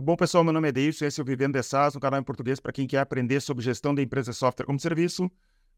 Tudo 0.00 0.06
bom, 0.06 0.16
pessoal? 0.16 0.42
Meu 0.42 0.54
nome 0.54 0.66
é 0.66 0.72
Deilson, 0.72 1.04
esse 1.04 1.20
é 1.20 1.22
o 1.22 1.26
Vivendo 1.26 1.52
de 1.52 1.62
SaaS, 1.62 1.94
um 1.94 2.00
canal 2.00 2.18
em 2.18 2.22
português 2.22 2.58
para 2.58 2.72
quem 2.72 2.86
quer 2.86 3.00
aprender 3.00 3.38
sobre 3.38 3.62
gestão 3.62 3.94
da 3.94 4.00
empresa 4.00 4.30
de 4.30 4.36
software 4.38 4.64
como 4.64 4.80
serviço. 4.80 5.30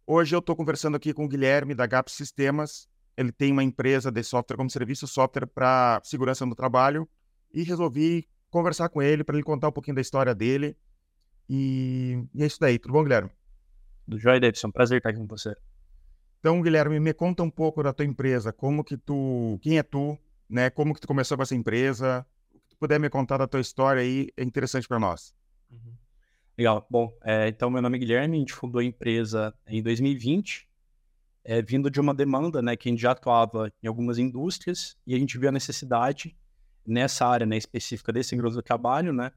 Hoje 0.06 0.32
eu 0.32 0.38
estou 0.38 0.54
conversando 0.54 0.96
aqui 0.96 1.12
com 1.12 1.24
o 1.24 1.28
Guilherme 1.28 1.74
da 1.74 1.88
GAP 1.88 2.08
Sistemas. 2.08 2.88
Ele 3.16 3.32
tem 3.32 3.50
uma 3.50 3.64
empresa 3.64 4.12
de 4.12 4.22
software 4.22 4.56
como 4.56 4.70
serviço, 4.70 5.08
software 5.08 5.46
para 5.48 6.00
segurança 6.04 6.46
no 6.46 6.54
trabalho, 6.54 7.08
e 7.52 7.64
resolvi 7.64 8.28
conversar 8.48 8.90
com 8.90 9.02
ele 9.02 9.24
para 9.24 9.34
ele 9.34 9.42
contar 9.42 9.70
um 9.70 9.72
pouquinho 9.72 9.96
da 9.96 10.00
história 10.00 10.32
dele. 10.32 10.76
E, 11.50 12.24
e 12.32 12.44
é 12.44 12.46
isso 12.46 12.60
daí. 12.60 12.78
Tudo 12.78 12.92
bom, 12.92 13.02
Guilherme? 13.02 13.30
Do 14.06 14.20
Joy 14.20 14.38
Davidson, 14.38 14.70
prazer 14.70 14.98
estar 14.98 15.10
aqui 15.10 15.18
com 15.18 15.26
você. 15.26 15.52
Então, 16.38 16.62
Guilherme, 16.62 17.00
me 17.00 17.12
conta 17.12 17.42
um 17.42 17.50
pouco 17.50 17.82
da 17.82 17.92
tua 17.92 18.06
empresa, 18.06 18.52
como 18.52 18.84
que 18.84 18.96
tu, 18.96 19.58
quem 19.60 19.78
é 19.78 19.82
tu, 19.82 20.16
né? 20.48 20.70
Como 20.70 20.94
que 20.94 21.00
tu 21.00 21.08
começou 21.08 21.36
com 21.36 21.42
essa 21.42 21.56
empresa? 21.56 22.24
Puder 22.82 22.98
me 22.98 23.08
contar 23.08 23.36
da 23.36 23.46
tua 23.46 23.60
história 23.60 24.02
aí 24.02 24.26
é 24.36 24.42
interessante 24.42 24.88
para 24.88 24.98
nós. 24.98 25.32
Uhum. 25.70 25.94
Legal. 26.58 26.84
Bom, 26.90 27.16
é, 27.22 27.46
então 27.46 27.70
meu 27.70 27.80
nome 27.80 27.96
é 27.96 28.00
Guilherme, 28.00 28.36
a 28.36 28.40
gente 28.40 28.52
fundou 28.52 28.80
a 28.80 28.84
empresa 28.84 29.54
em 29.68 29.80
2020, 29.80 30.68
é, 31.44 31.62
vindo 31.62 31.88
de 31.88 32.00
uma 32.00 32.12
demanda, 32.12 32.60
né, 32.60 32.74
que 32.76 32.88
a 32.88 32.90
gente 32.90 33.00
já 33.00 33.12
atuava 33.12 33.72
em 33.80 33.86
algumas 33.86 34.18
indústrias 34.18 34.96
e 35.06 35.14
a 35.14 35.18
gente 35.20 35.38
viu 35.38 35.48
a 35.48 35.52
necessidade 35.52 36.36
nessa 36.84 37.24
área, 37.24 37.46
né, 37.46 37.56
específica 37.56 38.12
desse 38.12 38.30
segurança 38.30 38.56
do 38.56 38.62
trabalho, 38.64 39.12
né, 39.12 39.30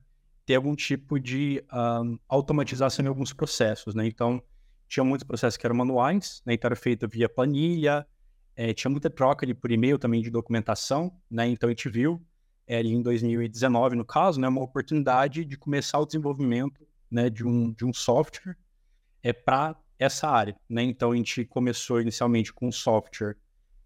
ter 0.43 0.55
algum 0.55 0.75
tipo 0.75 1.19
de 1.19 1.63
um, 1.71 2.17
automatização 2.27 3.05
em 3.05 3.09
alguns 3.09 3.31
processos, 3.31 3.93
né? 3.93 4.07
Então 4.07 4.41
tinha 4.87 5.03
muitos 5.03 5.23
processos 5.23 5.55
que 5.55 5.67
eram 5.67 5.75
manuais, 5.75 6.41
né? 6.47 6.55
Então 6.55 6.67
era 6.67 6.75
feito 6.75 7.07
via 7.07 7.29
planilha, 7.29 8.07
é, 8.55 8.73
tinha 8.73 8.89
muita 8.89 9.07
troca 9.07 9.45
ali 9.45 9.53
por 9.53 9.69
e-mail 9.69 9.99
também 9.99 10.23
de 10.23 10.31
documentação, 10.31 11.15
né? 11.29 11.47
Então 11.47 11.69
a 11.69 11.71
gente 11.71 11.87
viu 11.89 12.25
é, 12.67 12.77
ali 12.77 12.91
em 12.91 13.01
2019, 13.01 13.95
no 13.95 14.05
caso, 14.05 14.39
né, 14.39 14.47
uma 14.47 14.61
oportunidade 14.61 15.45
de 15.45 15.57
começar 15.57 15.99
o 15.99 16.05
desenvolvimento 16.05 16.85
né, 17.09 17.29
de, 17.29 17.45
um, 17.45 17.71
de 17.71 17.85
um 17.85 17.93
software 17.93 18.57
é, 19.21 19.31
para 19.31 19.75
essa 19.99 20.27
área. 20.27 20.55
Né? 20.69 20.83
Então 20.83 21.11
a 21.11 21.15
gente 21.15 21.45
começou 21.45 22.01
inicialmente 22.01 22.51
com 22.51 22.67
um 22.67 22.71
software 22.71 23.37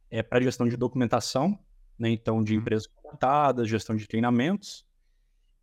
é, 0.09 0.23
para 0.23 0.41
gestão 0.41 0.67
de 0.67 0.77
documentação, 0.77 1.59
né? 1.97 2.09
então 2.09 2.43
de 2.43 2.53
uhum. 2.53 2.61
empresas 2.61 2.87
contratadas, 2.87 3.67
gestão 3.67 3.95
de 3.95 4.07
treinamentos, 4.07 4.85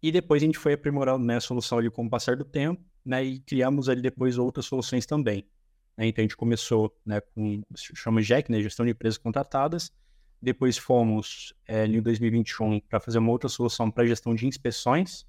e 0.03 0.13
depois 0.13 0.43
a 0.43 0.47
gente 0.47 0.59
foi 0.59 0.75
aprimorando 0.75 1.25
né, 1.25 1.37
a 1.37 1.41
solução 1.41 1.79
ali 1.79 1.91
com 1.91 2.05
o 2.05 2.11
passar 2.11 2.37
do 2.37 2.45
tempo, 2.45 2.85
né, 3.05 3.25
e 3.25 3.41
criamos 3.41 3.89
ali 3.89 4.03
depois 4.03 4.37
outras 4.37 4.67
soluções 4.67 5.07
também. 5.07 5.49
Né? 5.97 6.07
Então 6.07 6.23
a 6.23 6.25
gente 6.25 6.37
começou 6.37 6.95
né, 7.05 7.21
com, 7.21 7.63
chama 7.75 8.21
JEC, 8.21 8.51
né, 8.51 8.61
gestão 8.61 8.85
de 8.85 8.93
empresas 8.93 9.17
contratadas, 9.19 9.91
depois 10.41 10.77
fomos 10.77 11.55
é, 11.67 11.87
em 11.87 12.01
2021 12.01 12.81
para 12.81 13.01
fazer 13.01 13.19
uma 13.19 13.31
outra 13.31 13.49
solução 13.49 13.91
para 13.91 14.07
gestão 14.07 14.35
de 14.35 14.47
inspeções. 14.47 15.27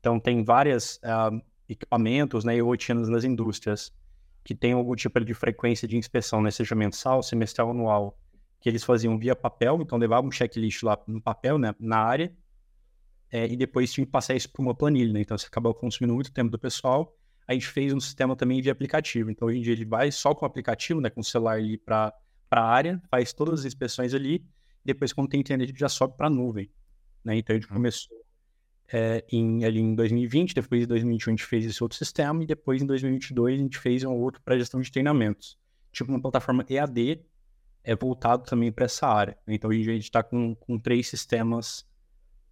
Então 0.00 0.20
tem 0.20 0.44
vários 0.44 0.96
uh, 0.96 1.40
equipamentos 1.68 2.44
né, 2.44 2.56
e 2.56 2.60
rotinas 2.60 3.08
nas 3.08 3.24
indústrias 3.24 3.92
que 4.44 4.54
tem 4.54 4.72
algum 4.72 4.94
tipo 4.94 5.18
de 5.24 5.34
frequência 5.34 5.88
de 5.88 5.96
inspeção, 5.96 6.40
né, 6.40 6.52
seja 6.52 6.74
mensal, 6.74 7.22
semestral, 7.22 7.70
anual, 7.70 8.16
que 8.60 8.68
eles 8.68 8.84
faziam 8.84 9.18
via 9.18 9.34
papel, 9.34 9.80
então 9.82 9.98
levavam 9.98 10.28
um 10.28 10.30
checklist 10.30 10.84
lá 10.84 10.96
no 11.08 11.20
papel, 11.20 11.58
né, 11.58 11.74
na 11.80 11.98
área, 11.98 12.32
é, 13.30 13.46
e 13.46 13.56
depois 13.56 13.92
tinha 13.92 14.06
que 14.06 14.12
passar 14.12 14.34
isso 14.34 14.50
para 14.50 14.62
uma 14.62 14.74
planilha, 14.74 15.12
né? 15.12 15.20
Então 15.20 15.36
você 15.36 15.46
acabou 15.46 15.74
consumindo 15.74 16.14
muito 16.14 16.32
tempo 16.32 16.50
do 16.50 16.58
pessoal. 16.58 17.16
A 17.46 17.52
gente 17.52 17.66
fez 17.66 17.92
um 17.92 18.00
sistema 18.00 18.36
também 18.36 18.62
de 18.62 18.70
aplicativo. 18.70 19.30
Então 19.30 19.48
hoje 19.48 19.58
em 19.58 19.62
dia 19.62 19.72
ele 19.72 19.84
vai 19.84 20.10
só 20.12 20.34
com 20.34 20.44
o 20.44 20.48
aplicativo, 20.48 21.00
né? 21.00 21.10
Com 21.10 21.20
o 21.20 21.24
celular 21.24 21.56
ali 21.56 21.76
para 21.76 22.14
a 22.50 22.64
área, 22.64 23.02
faz 23.10 23.32
todas 23.32 23.60
as 23.60 23.66
inspeções 23.66 24.14
ali. 24.14 24.44
Depois, 24.84 25.12
quando 25.12 25.28
tem 25.28 25.40
internet, 25.40 25.72
já 25.76 25.88
sobe 25.88 26.16
para 26.16 26.28
a 26.28 26.30
nuvem. 26.30 26.70
Né? 27.24 27.36
Então 27.38 27.54
a 27.54 27.58
gente 27.58 27.68
uhum. 27.68 27.76
começou 27.76 28.16
é, 28.92 29.24
em, 29.30 29.64
ali 29.64 29.80
em 29.80 29.94
2020, 29.94 30.54
depois 30.54 30.84
em 30.84 30.86
2021 30.86 31.32
a 31.32 31.36
gente 31.36 31.44
fez 31.44 31.66
esse 31.66 31.82
outro 31.82 31.98
sistema, 31.98 32.42
e 32.42 32.46
depois 32.46 32.80
em 32.80 32.86
2022 32.86 33.58
a 33.58 33.62
gente 33.62 33.78
fez 33.78 34.04
um 34.04 34.12
outro 34.12 34.40
para 34.42 34.56
gestão 34.56 34.80
de 34.80 34.90
treinamentos. 34.90 35.58
Tipo 35.90 36.10
uma 36.10 36.20
plataforma 36.20 36.64
EAD 36.68 37.24
é 37.82 37.96
voltado 37.96 38.44
também 38.44 38.70
para 38.70 38.84
essa 38.84 39.06
área. 39.06 39.36
Então 39.46 39.70
hoje 39.70 39.90
a 39.90 39.94
gente 39.94 40.04
está 40.04 40.22
com, 40.22 40.54
com 40.54 40.78
três 40.78 41.08
sistemas 41.08 41.86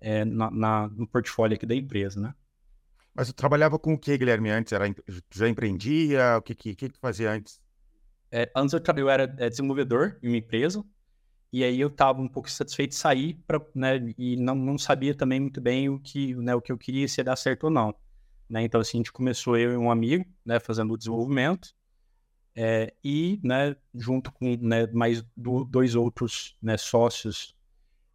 é, 0.01 0.25
na, 0.25 0.51
na, 0.51 0.89
no 0.89 1.07
portfólio 1.07 1.55
aqui 1.55 1.67
da 1.67 1.75
empresa, 1.75 2.21
né? 2.21 2.35
Mas 3.15 3.29
tu 3.29 3.35
trabalhava 3.35 3.79
com 3.79 3.95
o 3.95 3.99
que, 3.99 4.19
Guilherme, 4.19 4.51
antes? 4.51 4.73
Era, 4.73 4.93
já 5.33 5.49
empreendia? 5.49 6.37
O 6.37 6.43
que, 6.43 6.55
que, 6.55 6.75
que 6.75 6.99
fazia 6.99 7.31
antes? 7.31 7.61
É, 8.37 8.51
antes 8.53 8.75
eu, 8.75 8.83
eu 8.97 9.09
era 9.09 9.33
é, 9.39 9.49
desenvolvedor 9.49 10.19
em 10.21 10.27
uma 10.27 10.37
empresa, 10.37 10.85
e 11.53 11.63
aí 11.63 11.81
eu 11.81 11.87
estava 11.87 12.21
um 12.21 12.27
pouco 12.27 12.51
satisfeito 12.51 12.91
de 12.91 12.97
sair, 12.97 13.35
pra, 13.47 13.65
né, 13.73 14.13
e 14.19 14.37
não, 14.37 14.57
não 14.57 14.77
sabia 14.77 15.15
também 15.15 15.39
muito 15.39 15.61
bem 15.61 15.89
o 15.89 16.01
que, 16.01 16.35
né, 16.35 16.53
o 16.53 16.61
que 16.61 16.73
eu 16.73 16.77
queria, 16.77 17.07
se 17.07 17.21
ia 17.21 17.25
dar 17.25 17.37
certo 17.37 17.65
ou 17.65 17.71
não. 17.71 17.95
Né? 18.51 18.65
Então, 18.65 18.81
assim, 18.81 18.99
a 18.99 19.01
gente 19.01 19.13
começou, 19.13 19.57
eu 19.57 19.75
e 19.75 19.77
um 19.77 19.89
amigo, 19.89 20.25
né, 20.45 20.59
fazendo 20.59 20.93
o 20.93 20.99
desenvolvimento, 20.99 21.73
é, 22.57 22.93
e, 23.05 23.39
né, 23.45 23.77
junto 23.95 24.33
com 24.33 24.57
né, 24.61 24.89
mais 24.89 25.25
do, 25.37 25.65
dois 25.65 25.95
outros 25.95 26.57
né, 26.61 26.77
sócios 26.77 27.55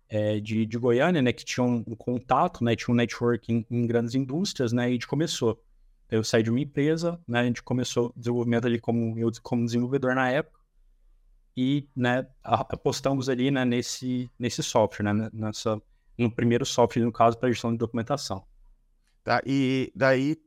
é, 0.10 0.38
de, 0.42 0.66
de 0.66 0.78
Goiânia, 0.78 1.22
né, 1.22 1.32
que 1.32 1.46
tinha 1.46 1.64
um, 1.64 1.82
contato, 1.96 2.62
né, 2.62 2.76
tinha 2.76 2.94
um 2.94 2.98
network 2.98 3.54
em, 3.54 3.66
em, 3.72 3.88
grandes 3.88 4.16
indústrias, 4.16 4.74
né, 4.74 4.84
e 4.84 4.90
a 4.90 4.92
gente 4.92 5.08
começou. 5.08 5.64
Eu 6.10 6.24
saí 6.24 6.42
de 6.42 6.50
uma 6.50 6.60
empresa, 6.60 7.20
né, 7.28 7.42
a 7.42 7.46
gente 7.46 7.62
começou 7.62 8.08
o 8.08 8.14
desenvolvimento 8.20 8.66
ali 8.66 8.80
como 8.80 9.18
eu 9.18 9.32
como 9.44 9.66
desenvolvedor 9.66 10.16
na 10.16 10.30
época 10.30 10.60
e, 11.56 11.88
né, 11.96 12.28
apostamos 12.44 13.30
ali, 13.30 13.52
né, 13.52 13.66
nesse 13.66 14.30
nesse 14.40 14.64
software, 14.64 15.14
né, 15.14 15.30
nessa 15.32 15.82
no 16.18 16.32
primeiro 16.32 16.66
software 16.66 17.04
no 17.04 17.12
caso 17.12 17.38
para 17.38 17.50
gestão 17.50 17.72
de 17.72 17.78
documentação. 17.78 18.46
Tá, 19.24 19.42
e 19.46 19.92
daí 19.96 20.38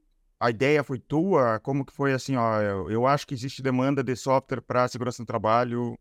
a 0.43 0.51
ideia 0.51 0.83
foi 0.83 0.99
tua? 0.99 1.61
Como 1.61 1.85
que 1.85 1.93
foi 1.93 2.13
assim, 2.13 2.35
ó, 2.35 2.61
eu, 2.61 2.91
eu 2.91 3.07
acho 3.07 3.25
que 3.27 3.33
existe 3.33 3.63
demanda 3.63 4.03
de 4.03 4.17
software 4.17 4.61
para 4.61 4.89
segurança 4.89 5.23
no 5.23 5.27
trabalho. 5.27 5.97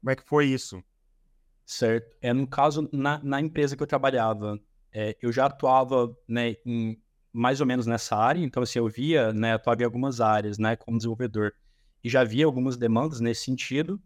Como 0.00 0.10
é 0.10 0.16
que 0.16 0.24
foi 0.24 0.46
isso? 0.46 0.82
Certo. 1.64 2.16
É, 2.20 2.32
no 2.32 2.46
caso, 2.46 2.88
na, 2.92 3.20
na 3.22 3.40
empresa 3.40 3.76
que 3.76 3.82
eu 3.82 3.86
trabalhava, 3.86 4.58
é, 4.92 5.16
eu 5.22 5.30
já 5.30 5.46
atuava 5.46 6.12
né, 6.28 6.56
em, 6.66 7.00
mais 7.34 7.60
ou 7.60 7.66
menos 7.66 7.84
nessa 7.84 8.16
área, 8.16 8.40
então 8.40 8.62
assim, 8.62 8.78
eu 8.78 8.88
via, 8.88 9.32
né, 9.32 9.54
atuava 9.54 9.82
em 9.82 9.84
algumas 9.84 10.20
áreas, 10.20 10.56
né, 10.56 10.76
como 10.76 10.96
desenvolvedor, 10.96 11.52
e 12.02 12.08
já 12.08 12.22
via 12.22 12.46
algumas 12.46 12.76
demandas 12.76 13.18
nesse 13.18 13.42
sentido, 13.42 14.00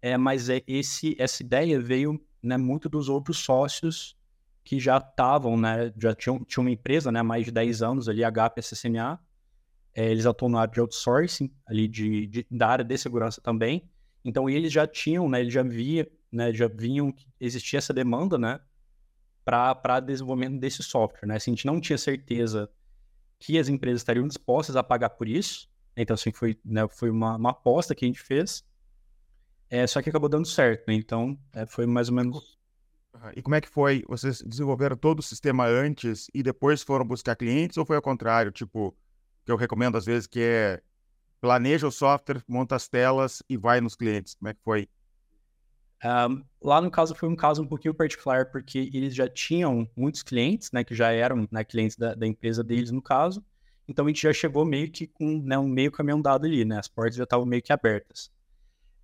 é, 0.00 0.16
mas 0.16 0.48
é, 0.48 0.62
esse, 0.68 1.16
essa 1.18 1.42
ideia 1.42 1.80
veio 1.80 2.24
né, 2.40 2.56
muito 2.56 2.88
dos 2.88 3.08
outros 3.08 3.38
sócios 3.38 4.16
que 4.62 4.78
já 4.78 4.98
estavam, 4.98 5.56
né, 5.56 5.92
já 5.98 6.14
tinham, 6.14 6.44
tinham 6.44 6.62
uma 6.62 6.70
empresa, 6.70 7.10
né, 7.10 7.18
há 7.18 7.24
mais 7.24 7.44
de 7.44 7.50
10 7.50 7.82
anos 7.82 8.08
ali, 8.08 8.22
HP 8.22 8.60
SSMA, 8.60 9.18
é, 9.92 10.08
eles 10.08 10.24
atuam 10.24 10.52
na 10.52 10.60
área 10.60 10.72
de 10.72 10.80
outsourcing, 10.80 11.52
ali 11.66 11.88
de, 11.88 12.28
de, 12.28 12.46
da 12.48 12.68
área 12.68 12.84
de 12.84 12.96
segurança 12.96 13.40
também, 13.40 13.90
então 14.24 14.48
eles 14.48 14.72
já 14.72 14.86
tinham, 14.86 15.28
né, 15.28 15.40
eles 15.40 15.52
já 15.52 15.64
via, 15.64 16.08
né, 16.30 16.52
já 16.52 16.68
vinham 16.68 17.10
que 17.10 17.26
existia 17.40 17.78
essa 17.78 17.92
demanda, 17.92 18.38
né, 18.38 18.60
para 19.50 20.00
desenvolvimento 20.00 20.60
desse 20.60 20.82
software, 20.82 21.26
né? 21.26 21.36
Assim, 21.36 21.50
a 21.50 21.54
gente 21.54 21.66
não 21.66 21.80
tinha 21.80 21.98
certeza 21.98 22.70
que 23.38 23.58
as 23.58 23.68
empresas 23.68 24.00
estariam 24.00 24.26
dispostas 24.28 24.76
a 24.76 24.82
pagar 24.82 25.10
por 25.10 25.26
isso, 25.26 25.68
então 25.96 26.14
assim 26.14 26.30
foi, 26.30 26.58
né, 26.64 26.86
foi 26.88 27.10
uma, 27.10 27.36
uma 27.36 27.50
aposta 27.50 27.94
que 27.94 28.04
a 28.04 28.08
gente 28.08 28.20
fez, 28.20 28.64
é, 29.68 29.86
só 29.86 30.02
que 30.02 30.10
acabou 30.10 30.28
dando 30.28 30.46
certo, 30.46 30.86
né? 30.88 30.94
então 30.94 31.38
é, 31.52 31.64
foi 31.66 31.86
mais 31.86 32.08
ou 32.08 32.14
menos. 32.14 32.58
E 33.34 33.42
como 33.42 33.54
é 33.54 33.60
que 33.60 33.68
foi? 33.68 34.04
Vocês 34.08 34.40
desenvolveram 34.42 34.96
todo 34.96 35.18
o 35.18 35.22
sistema 35.22 35.66
antes 35.66 36.28
e 36.32 36.42
depois 36.42 36.82
foram 36.82 37.04
buscar 37.04 37.34
clientes 37.34 37.76
ou 37.76 37.84
foi 37.84 37.96
ao 37.96 38.02
contrário? 38.02 38.50
Tipo, 38.50 38.96
que 39.44 39.50
eu 39.50 39.56
recomendo 39.56 39.96
às 39.96 40.06
vezes 40.06 40.26
que 40.26 40.40
é 40.40 40.82
planeja 41.40 41.86
o 41.86 41.92
software, 41.92 42.42
monta 42.46 42.76
as 42.76 42.88
telas 42.88 43.42
e 43.48 43.56
vai 43.56 43.80
nos 43.80 43.96
clientes. 43.96 44.34
Como 44.34 44.48
é 44.48 44.54
que 44.54 44.60
foi? 44.62 44.88
Um, 46.02 46.42
lá 46.62 46.80
no 46.80 46.90
caso 46.90 47.14
foi 47.14 47.28
um 47.28 47.36
caso 47.36 47.62
um 47.62 47.66
pouquinho 47.66 47.94
particular, 47.94 48.46
porque 48.50 48.90
eles 48.92 49.14
já 49.14 49.28
tinham 49.28 49.88
muitos 49.94 50.22
clientes, 50.22 50.72
né, 50.72 50.82
que 50.82 50.94
já 50.94 51.12
eram 51.12 51.46
né, 51.50 51.62
clientes 51.62 51.96
da, 51.96 52.14
da, 52.14 52.26
empresa 52.26 52.64
deles 52.64 52.90
no 52.90 53.02
caso, 53.02 53.44
então 53.86 54.06
a 54.06 54.08
gente 54.08 54.22
já 54.22 54.32
chegou 54.32 54.64
meio 54.64 54.90
que 54.90 55.06
com 55.06 55.42
né, 55.42 55.58
um 55.58 55.68
meio 55.68 55.92
caminhão 55.92 56.20
dado 56.20 56.46
ali, 56.46 56.64
né, 56.64 56.78
as 56.78 56.88
portas 56.88 57.16
já 57.16 57.24
estavam 57.24 57.44
meio 57.44 57.62
que 57.62 57.72
abertas. 57.72 58.30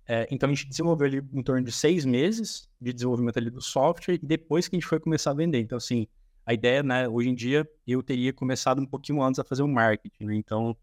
É, 0.07 0.25
então 0.31 0.49
a 0.49 0.53
gente 0.53 0.67
desenvolveu 0.67 1.05
ali 1.05 1.21
em 1.33 1.43
torno 1.43 1.63
de 1.63 1.71
seis 1.71 2.05
meses 2.05 2.69
de 2.79 2.93
desenvolvimento 2.93 3.37
ali 3.37 3.49
do 3.49 3.61
software 3.61 4.15
e 4.15 4.25
depois 4.25 4.67
que 4.67 4.75
a 4.75 4.79
gente 4.79 4.87
foi 4.87 4.99
começar 4.99 5.31
a 5.31 5.33
vender. 5.33 5.59
Então 5.59 5.77
assim, 5.77 6.07
a 6.45 6.53
ideia, 6.53 6.81
né, 6.81 7.07
hoje 7.09 7.29
em 7.29 7.35
dia 7.35 7.69
eu 7.85 8.01
teria 8.01 8.31
começado 8.31 8.81
um 8.81 8.85
pouquinho 8.85 9.21
antes 9.21 9.37
a 9.37 9.43
fazer 9.43 9.63
o 9.63 9.67
marketing, 9.67 10.25
né? 10.25 10.35
então 10.35 10.75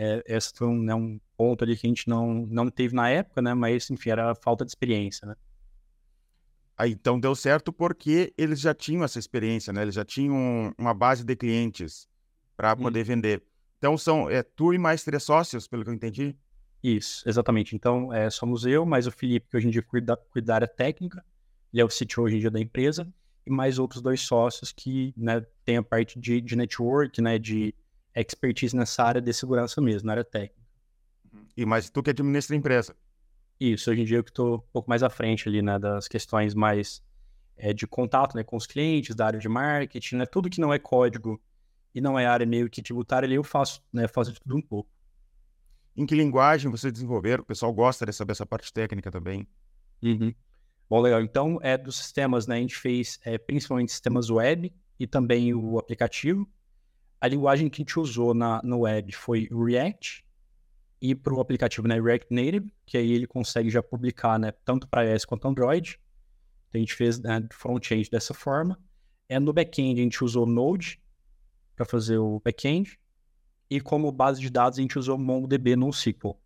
é, 0.00 0.22
esse 0.28 0.52
foi 0.54 0.68
um, 0.68 0.80
né, 0.80 0.94
um, 0.94 1.20
ponto 1.36 1.64
ali 1.64 1.76
que 1.76 1.84
a 1.84 1.90
gente 1.90 2.08
não, 2.08 2.46
não 2.46 2.70
teve 2.70 2.94
na 2.94 3.10
época, 3.10 3.42
né? 3.42 3.52
Mas, 3.52 3.90
enfim, 3.90 4.10
era 4.10 4.32
falta 4.36 4.64
de 4.64 4.70
experiência, 4.70 5.26
né? 5.26 5.34
Aí, 6.76 6.92
então 6.92 7.18
deu 7.18 7.34
certo 7.34 7.72
porque 7.72 8.32
eles 8.38 8.60
já 8.60 8.72
tinham 8.72 9.02
essa 9.02 9.18
experiência, 9.18 9.72
né? 9.72 9.82
Eles 9.82 9.96
já 9.96 10.04
tinham 10.04 10.72
uma 10.78 10.94
base 10.94 11.24
de 11.24 11.34
clientes 11.34 12.08
para 12.56 12.76
poder 12.76 13.00
hum. 13.00 13.06
vender. 13.06 13.42
Então 13.78 13.98
são 13.98 14.30
é, 14.30 14.44
tu 14.44 14.72
e 14.72 14.78
mais 14.78 15.02
três 15.02 15.24
sócios, 15.24 15.66
pelo 15.66 15.82
que 15.82 15.90
eu 15.90 15.94
entendi? 15.94 16.36
Isso, 16.80 17.28
exatamente. 17.28 17.74
Então 17.74 18.12
é, 18.12 18.30
somos 18.30 18.64
eu, 18.64 18.86
mais 18.86 19.08
o 19.08 19.10
Felipe, 19.10 19.48
que 19.50 19.56
hoje 19.56 19.66
em 19.66 19.70
dia 19.70 19.82
cuida, 19.82 20.16
cuida 20.16 20.46
da 20.46 20.54
área 20.54 20.68
técnica, 20.68 21.24
ele 21.72 21.82
é 21.82 21.84
o 21.84 21.88
CTO 21.88 22.22
hoje 22.22 22.36
em 22.36 22.40
dia 22.40 22.52
da 22.52 22.60
empresa, 22.60 23.12
e 23.44 23.50
mais 23.50 23.80
outros 23.80 24.00
dois 24.00 24.20
sócios 24.20 24.70
que 24.70 25.12
né, 25.16 25.44
têm 25.64 25.78
a 25.78 25.82
parte 25.82 26.20
de, 26.20 26.40
de 26.40 26.54
network, 26.54 27.20
né, 27.20 27.36
de 27.36 27.74
expertise 28.20 28.74
nessa 28.76 29.02
área 29.02 29.20
de 29.20 29.32
segurança 29.32 29.80
mesmo, 29.80 30.06
na 30.06 30.12
área 30.12 30.24
técnica. 30.24 30.66
E 31.56 31.66
mais 31.66 31.90
tu 31.90 32.02
que 32.02 32.10
administra 32.10 32.54
a 32.54 32.58
empresa. 32.58 32.96
Isso, 33.60 33.90
hoje 33.90 34.02
em 34.02 34.04
dia 34.04 34.18
eu 34.18 34.24
que 34.24 34.30
estou 34.30 34.56
um 34.56 34.72
pouco 34.72 34.88
mais 34.88 35.02
à 35.02 35.10
frente 35.10 35.48
ali, 35.48 35.60
né, 35.60 35.78
das 35.78 36.06
questões 36.06 36.54
mais 36.54 37.02
é, 37.56 37.72
de 37.72 37.86
contato, 37.86 38.36
né, 38.36 38.44
com 38.44 38.56
os 38.56 38.66
clientes, 38.66 39.16
da 39.16 39.26
área 39.26 39.38
de 39.38 39.48
marketing, 39.48 40.16
né, 40.16 40.26
tudo 40.26 40.48
que 40.48 40.60
não 40.60 40.72
é 40.72 40.78
código 40.78 41.40
e 41.94 42.00
não 42.00 42.18
é 42.18 42.26
área 42.26 42.46
meio 42.46 42.70
que 42.70 42.80
tributária, 42.80 43.26
ali 43.26 43.34
eu 43.34 43.42
faço, 43.42 43.82
né, 43.92 44.06
faço 44.06 44.32
de 44.32 44.40
tudo 44.40 44.56
um 44.56 44.62
pouco. 44.62 44.88
Em 45.96 46.06
que 46.06 46.14
linguagem 46.14 46.70
vocês 46.70 46.92
desenvolveram? 46.92 47.42
O 47.42 47.46
pessoal 47.46 47.72
gosta 47.72 48.06
de 48.06 48.12
saber 48.12 48.32
essa 48.32 48.46
parte 48.46 48.72
técnica 48.72 49.10
também. 49.10 49.48
Uhum. 50.00 50.32
Bom, 50.88 51.00
legal. 51.00 51.20
Então, 51.20 51.58
é 51.60 51.76
dos 51.76 51.96
sistemas, 51.96 52.46
né, 52.46 52.56
a 52.56 52.60
gente 52.60 52.76
fez 52.76 53.18
é, 53.24 53.36
principalmente 53.36 53.90
sistemas 53.90 54.30
web 54.30 54.72
e 55.00 55.06
também 55.06 55.52
o 55.52 55.76
aplicativo. 55.78 56.48
A 57.20 57.28
linguagem 57.28 57.68
que 57.68 57.80
a 57.80 57.84
gente 57.84 57.98
usou 57.98 58.32
na, 58.32 58.60
no 58.62 58.80
web 58.80 59.12
foi 59.12 59.48
React 59.50 60.24
e 61.00 61.14
para 61.14 61.34
o 61.34 61.40
aplicativo, 61.40 61.86
né, 61.86 62.00
React 62.00 62.26
Native, 62.30 62.72
que 62.84 62.96
aí 62.96 63.12
ele 63.12 63.26
consegue 63.26 63.70
já 63.70 63.82
publicar, 63.82 64.38
né, 64.38 64.52
tanto 64.64 64.88
para 64.88 65.04
iOS 65.04 65.24
quanto 65.24 65.46
Android. 65.48 66.00
Então, 66.68 66.78
a 66.78 66.78
gente 66.78 66.94
fez 66.94 67.18
né, 67.20 67.46
front-end 67.52 68.10
dessa 68.10 68.34
forma. 68.34 68.78
É, 69.28 69.38
no 69.38 69.52
back-end, 69.52 70.00
a 70.00 70.02
gente 70.02 70.24
usou 70.24 70.46
Node 70.46 71.00
para 71.76 71.84
fazer 71.84 72.18
o 72.18 72.40
back-end. 72.40 72.98
E 73.70 73.80
como 73.80 74.10
base 74.10 74.40
de 74.40 74.50
dados, 74.50 74.78
a 74.78 74.82
gente 74.82 74.98
usou 74.98 75.18
MongoDB 75.18 75.76
no 75.76 75.90
SQL. 75.90 76.36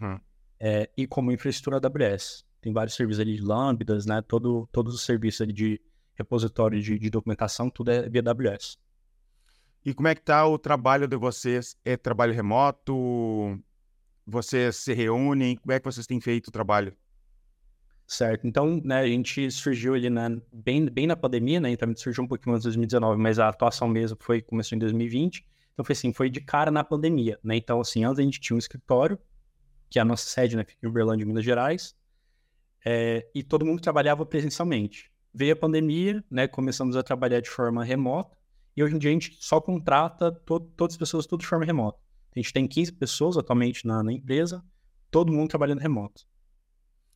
Uhum. 0.00 0.20
É, 0.58 0.88
e 0.96 1.06
como 1.06 1.32
infraestrutura 1.32 1.76
AWS. 1.76 2.44
Tem 2.60 2.72
vários 2.72 2.94
serviços 2.94 3.20
ali 3.20 3.36
de 3.36 3.42
lambdas, 3.42 4.06
né? 4.06 4.22
Todo, 4.22 4.68
todos 4.72 4.94
os 4.94 5.02
serviços 5.02 5.40
ali 5.40 5.52
de 5.52 5.80
repositório 6.14 6.80
de, 6.80 6.98
de 6.98 7.10
documentação, 7.10 7.68
tudo 7.68 7.90
é 7.90 8.08
via 8.08 8.22
AWS. 8.24 8.78
E 9.84 9.92
como 9.92 10.08
é 10.08 10.14
que 10.14 10.22
tá 10.22 10.46
o 10.46 10.58
trabalho 10.58 11.06
de 11.06 11.16
vocês? 11.16 11.76
É 11.84 11.94
trabalho 11.96 12.32
remoto? 12.32 13.60
Vocês 14.26 14.76
se 14.76 14.94
reúnem? 14.94 15.56
Como 15.56 15.72
é 15.72 15.78
que 15.78 15.84
vocês 15.84 16.06
têm 16.06 16.20
feito 16.20 16.48
o 16.48 16.50
trabalho? 16.50 16.96
Certo. 18.06 18.46
Então, 18.46 18.80
né, 18.82 19.00
a 19.00 19.06
gente 19.06 19.50
surgiu 19.50 19.94
ali 19.94 20.08
né, 20.08 20.40
bem, 20.52 20.86
bem 20.86 21.06
na 21.06 21.16
pandemia, 21.16 21.60
né? 21.60 21.70
Então, 21.70 21.86
a 21.86 21.90
gente 21.90 22.00
surgiu 22.00 22.24
um 22.24 22.26
pouquinho 22.26 22.54
antes 22.54 22.62
de 22.62 22.68
2019, 22.68 23.20
mas 23.20 23.38
a 23.38 23.48
atuação 23.48 23.86
mesmo 23.86 24.16
foi 24.20 24.40
começou 24.40 24.76
em 24.76 24.78
2020. 24.78 25.44
Então, 25.74 25.84
foi 25.84 25.92
assim, 25.92 26.12
foi 26.12 26.30
de 26.30 26.40
cara 26.40 26.70
na 26.70 26.82
pandemia, 26.82 27.38
né? 27.42 27.56
Então, 27.56 27.80
assim, 27.80 28.04
antes 28.04 28.18
a 28.18 28.22
gente 28.22 28.40
tinha 28.40 28.54
um 28.54 28.58
escritório, 28.58 29.18
que 29.90 29.98
é 29.98 30.02
a 30.02 30.04
nossa 30.04 30.26
sede, 30.26 30.56
né? 30.56 30.64
Fica 30.64 30.86
em 30.86 30.88
Uberlândia, 30.88 31.26
Minas 31.26 31.44
Gerais. 31.44 31.94
É, 32.86 33.26
e 33.34 33.42
todo 33.42 33.66
mundo 33.66 33.82
trabalhava 33.82 34.24
presencialmente. 34.24 35.10
Veio 35.32 35.52
a 35.52 35.56
pandemia, 35.56 36.24
né? 36.30 36.46
Começamos 36.46 36.96
a 36.96 37.02
trabalhar 37.02 37.40
de 37.40 37.50
forma 37.50 37.84
remota. 37.84 38.36
E 38.76 38.82
hoje 38.82 38.94
em 38.94 38.98
dia 38.98 39.10
a 39.10 39.12
gente 39.12 39.36
só 39.40 39.60
contrata 39.60 40.32
todo, 40.32 40.66
todas 40.76 40.94
as 40.94 40.98
pessoas 40.98 41.26
tudo 41.26 41.40
de 41.40 41.46
forma 41.46 41.64
remota. 41.64 41.98
A 42.34 42.38
gente 42.38 42.52
tem 42.52 42.66
15 42.66 42.92
pessoas 42.92 43.36
atualmente 43.36 43.86
na, 43.86 44.02
na 44.02 44.12
empresa, 44.12 44.64
todo 45.10 45.32
mundo 45.32 45.48
trabalhando 45.48 45.78
remoto. 45.78 46.26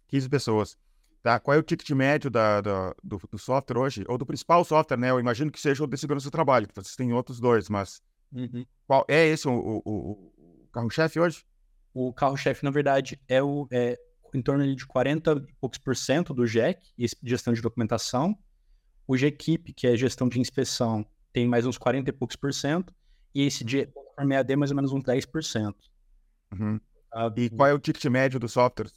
15 0.09 0.29
pessoas. 0.29 0.77
Tá? 1.23 1.41
Qual 1.41 1.57
é 1.57 1.59
o 1.59 1.63
ticket 1.63 1.91
médio 1.91 2.31
da, 2.31 2.61
da 2.61 2.95
do, 3.03 3.19
do, 3.31 3.39
software 3.39 3.79
hoje? 3.79 4.05
Ou 4.09 4.17
do 4.17 4.25
principal 4.25 4.65
software, 4.65 4.97
né? 4.97 5.11
Eu 5.11 5.19
imagino 5.19 5.51
que 5.51 5.61
seja 5.61 5.83
o 5.83 5.87
de 5.87 5.99
segurança 5.99 6.29
do 6.29 6.33
trabalho, 6.33 6.69
que 6.69 6.75
vocês 6.75 6.95
têm 6.95 7.13
outros 7.13 7.41
dois, 7.41 7.69
mas 7.69 8.01
uhum. 8.33 8.65
qual 8.87 9.05
é 9.09 9.27
esse 9.27 9.49
o, 9.49 9.53
o, 9.53 10.33
o 10.65 10.69
carro-chefe 10.73 11.19
hoje? 11.19 11.45
O 11.93 12.13
carro-chefe, 12.13 12.65
na 12.65 12.71
verdade, 12.71 13.21
é, 13.27 13.43
o, 13.43 13.67
é 13.73 13.99
em 14.33 14.41
torno 14.41 14.75
de 14.75 14.87
40 14.87 15.45
e 15.49 15.55
poucos 15.61 15.79
por 15.79 15.97
cento 15.97 16.33
do 16.33 16.47
GEC, 16.47 16.81
gestão 17.23 17.53
de 17.53 17.61
documentação. 17.61 18.39
O 19.07 19.17
GEKIP, 19.17 19.73
que 19.73 19.87
é 19.87 19.97
gestão 19.97 20.29
de 20.29 20.39
inspeção, 20.39 21.05
tem 21.33 21.47
mais 21.47 21.67
uns 21.67 21.79
40 21.79 22.11
e 22.11 22.13
poucos 22.13 22.37
por 22.37 22.53
cento. 22.53 22.95
E 23.35 23.43
esse 23.43 23.65
de 23.65 23.87
plataforma 23.87 24.35
EAD, 24.35 24.57
mais 24.57 24.71
ou 24.71 24.77
menos 24.77 24.93
uns 24.93 25.03
10%. 25.03 25.75
Uhum. 26.53 26.81
Ah, 27.13 27.33
e 27.37 27.51
qual 27.51 27.69
é 27.69 27.73
o 27.73 27.79
ticket 27.79 28.05
médio 28.07 28.39
do 28.41 28.49
software? 28.49 28.91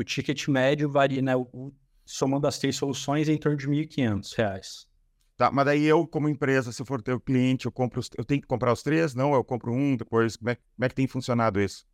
o 0.00 0.04
ticket 0.04 0.46
médio 0.46 0.88
varia, 0.88 1.20
né? 1.20 1.34
O, 1.34 1.72
somando 2.04 2.46
as 2.46 2.58
três 2.58 2.76
soluções, 2.76 3.28
é 3.28 3.32
em 3.32 3.38
torno 3.38 3.58
de 3.58 3.66
R$ 3.66 3.86
1.500. 3.86 4.86
Tá, 5.36 5.50
mas 5.50 5.64
daí 5.66 5.84
eu, 5.84 6.06
como 6.06 6.28
empresa, 6.28 6.72
se 6.72 6.84
for 6.84 7.02
ter 7.02 7.12
o 7.12 7.20
cliente, 7.20 7.66
eu 7.66 7.72
compro 7.72 8.00
os, 8.00 8.08
eu 8.16 8.24
tenho 8.24 8.40
que 8.40 8.46
comprar 8.46 8.72
os 8.72 8.82
três? 8.82 9.14
Não, 9.14 9.34
eu 9.34 9.44
compro 9.44 9.72
um, 9.72 9.96
depois, 9.96 10.36
como 10.36 10.50
é, 10.50 10.54
como 10.54 10.84
é 10.84 10.88
que 10.88 10.94
tem 10.94 11.06
funcionado 11.06 11.60
isso? 11.60 11.86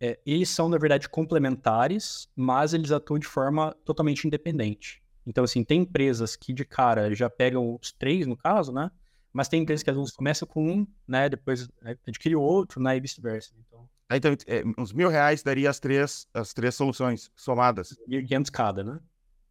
É, 0.00 0.18
eles 0.24 0.48
são, 0.48 0.68
na 0.68 0.78
verdade, 0.78 1.08
complementares, 1.08 2.28
mas 2.34 2.72
eles 2.72 2.90
atuam 2.90 3.18
de 3.18 3.26
forma 3.26 3.74
totalmente 3.84 4.26
independente. 4.26 5.02
Então, 5.26 5.44
assim, 5.44 5.62
tem 5.62 5.82
empresas 5.82 6.36
que 6.36 6.52
de 6.52 6.64
cara 6.64 7.14
já 7.14 7.28
pegam 7.28 7.78
os 7.80 7.92
três, 7.92 8.26
no 8.26 8.36
caso, 8.36 8.72
né? 8.72 8.90
Mas 9.32 9.48
tem 9.48 9.62
empresas 9.62 9.82
que 9.82 9.90
às 9.90 9.96
vezes 9.96 10.12
começam 10.12 10.46
com 10.46 10.68
um, 10.68 10.86
né? 11.06 11.28
Depois 11.28 11.68
adquire 12.06 12.34
outro, 12.34 12.82
né? 12.82 12.96
E 12.96 13.00
vice-versa. 13.00 13.52
Então, 13.58 13.88
então, 14.12 14.32
é, 14.46 14.64
uns 14.76 14.92
mil 14.92 15.08
reais 15.08 15.42
daria 15.42 15.70
as 15.70 15.78
três, 15.78 16.26
as 16.34 16.52
três 16.52 16.74
soluções 16.74 17.30
somadas. 17.36 17.96
1.500 18.08 18.50
cada, 18.50 18.82
né? 18.82 18.98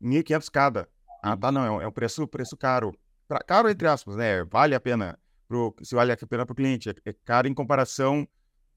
1.500 0.01 0.50
cada. 0.50 0.89
Ah, 1.24 1.38
tá, 1.38 1.51
não, 1.51 1.81
é 1.81 1.88
um 1.88 1.92
preço, 1.92 2.27
preço 2.27 2.57
caro. 2.57 2.94
Pra, 3.27 3.39
caro, 3.39 3.69
entre 3.69 3.88
aspas, 3.88 4.18
né? 4.18 4.44
Vale 4.44 4.75
a 4.75 4.80
pena, 4.80 5.18
pro, 5.48 5.74
se 5.81 5.95
vale 5.95 6.12
a 6.12 6.18
pena 6.18 6.45
para 6.45 6.54
o 6.54 6.56
cliente. 6.56 6.89
É, 6.89 6.94
é, 7.06 7.13
caro 7.24 7.48
em 7.48 7.54
comparação 7.54 8.27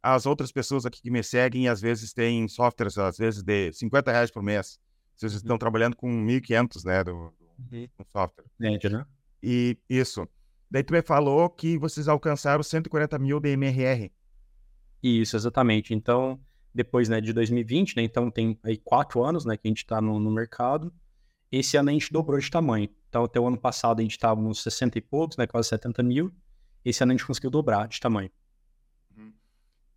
às 0.00 0.24
outras 0.24 0.52
pessoas 0.52 0.86
aqui 0.86 1.00
que 1.02 1.10
me 1.10 1.22
seguem 1.22 1.64
e 1.64 1.68
às 1.68 1.80
vezes 1.80 2.12
têm 2.12 2.46
softwares, 2.46 2.98
às 2.98 3.16
vezes 3.16 3.42
de 3.42 3.72
50 3.72 4.10
reais 4.12 4.30
por 4.30 4.42
mês. 4.42 4.78
Vocês 5.30 5.34
estão 5.34 5.54
uhum. 5.54 5.58
trabalhando 5.58 5.94
com 5.94 6.08
1.500, 6.08 6.84
né, 6.84 7.04
do, 7.04 7.12
do, 7.12 7.76
uhum. 7.76 7.88
do 7.98 8.06
software. 8.12 8.44
Média, 8.58 8.90
né? 8.90 9.06
E 9.42 9.78
isso. 9.88 10.26
Daí 10.70 10.82
tu 10.82 10.92
me 10.92 11.02
falou 11.02 11.48
que 11.48 11.78
vocês 11.78 12.08
alcançaram 12.08 12.62
140 12.62 13.19
mil 13.19 13.38
de 13.38 13.50
MRR. 13.50 14.10
Isso, 15.02 15.36
exatamente. 15.36 15.94
Então, 15.94 16.40
depois 16.74 17.08
né, 17.08 17.20
de 17.20 17.32
2020, 17.32 17.96
né, 17.96 18.02
então 18.02 18.30
tem 18.30 18.58
aí 18.64 18.78
quatro 18.78 19.22
anos 19.22 19.44
né, 19.44 19.56
que 19.56 19.66
a 19.66 19.70
gente 19.70 19.84
está 19.84 20.00
no, 20.00 20.19
no, 20.19 20.30
mercado. 20.30 20.92
Esse 21.50 21.76
ano 21.76 21.90
a 21.90 21.92
gente 21.92 22.12
dobrou 22.12 22.38
de 22.38 22.50
tamanho. 22.50 22.88
Então, 23.08 23.24
até 23.24 23.38
o 23.38 23.46
ano 23.46 23.58
passado 23.58 24.00
a 24.00 24.02
gente 24.02 24.12
estava 24.12 24.40
uns 24.40 24.62
60 24.62 24.98
e 24.98 25.00
poucos, 25.00 25.36
né, 25.36 25.46
quase 25.46 25.69
70 25.69 26.02
mil. 26.02 26.32
Esse 26.84 27.02
ano 27.02 27.12
a 27.12 27.16
gente 27.16 27.26
conseguiu 27.26 27.50
dobrar 27.50 27.86
de 27.86 28.00
tamanho. 28.00 28.30
Uhum. 29.16 29.32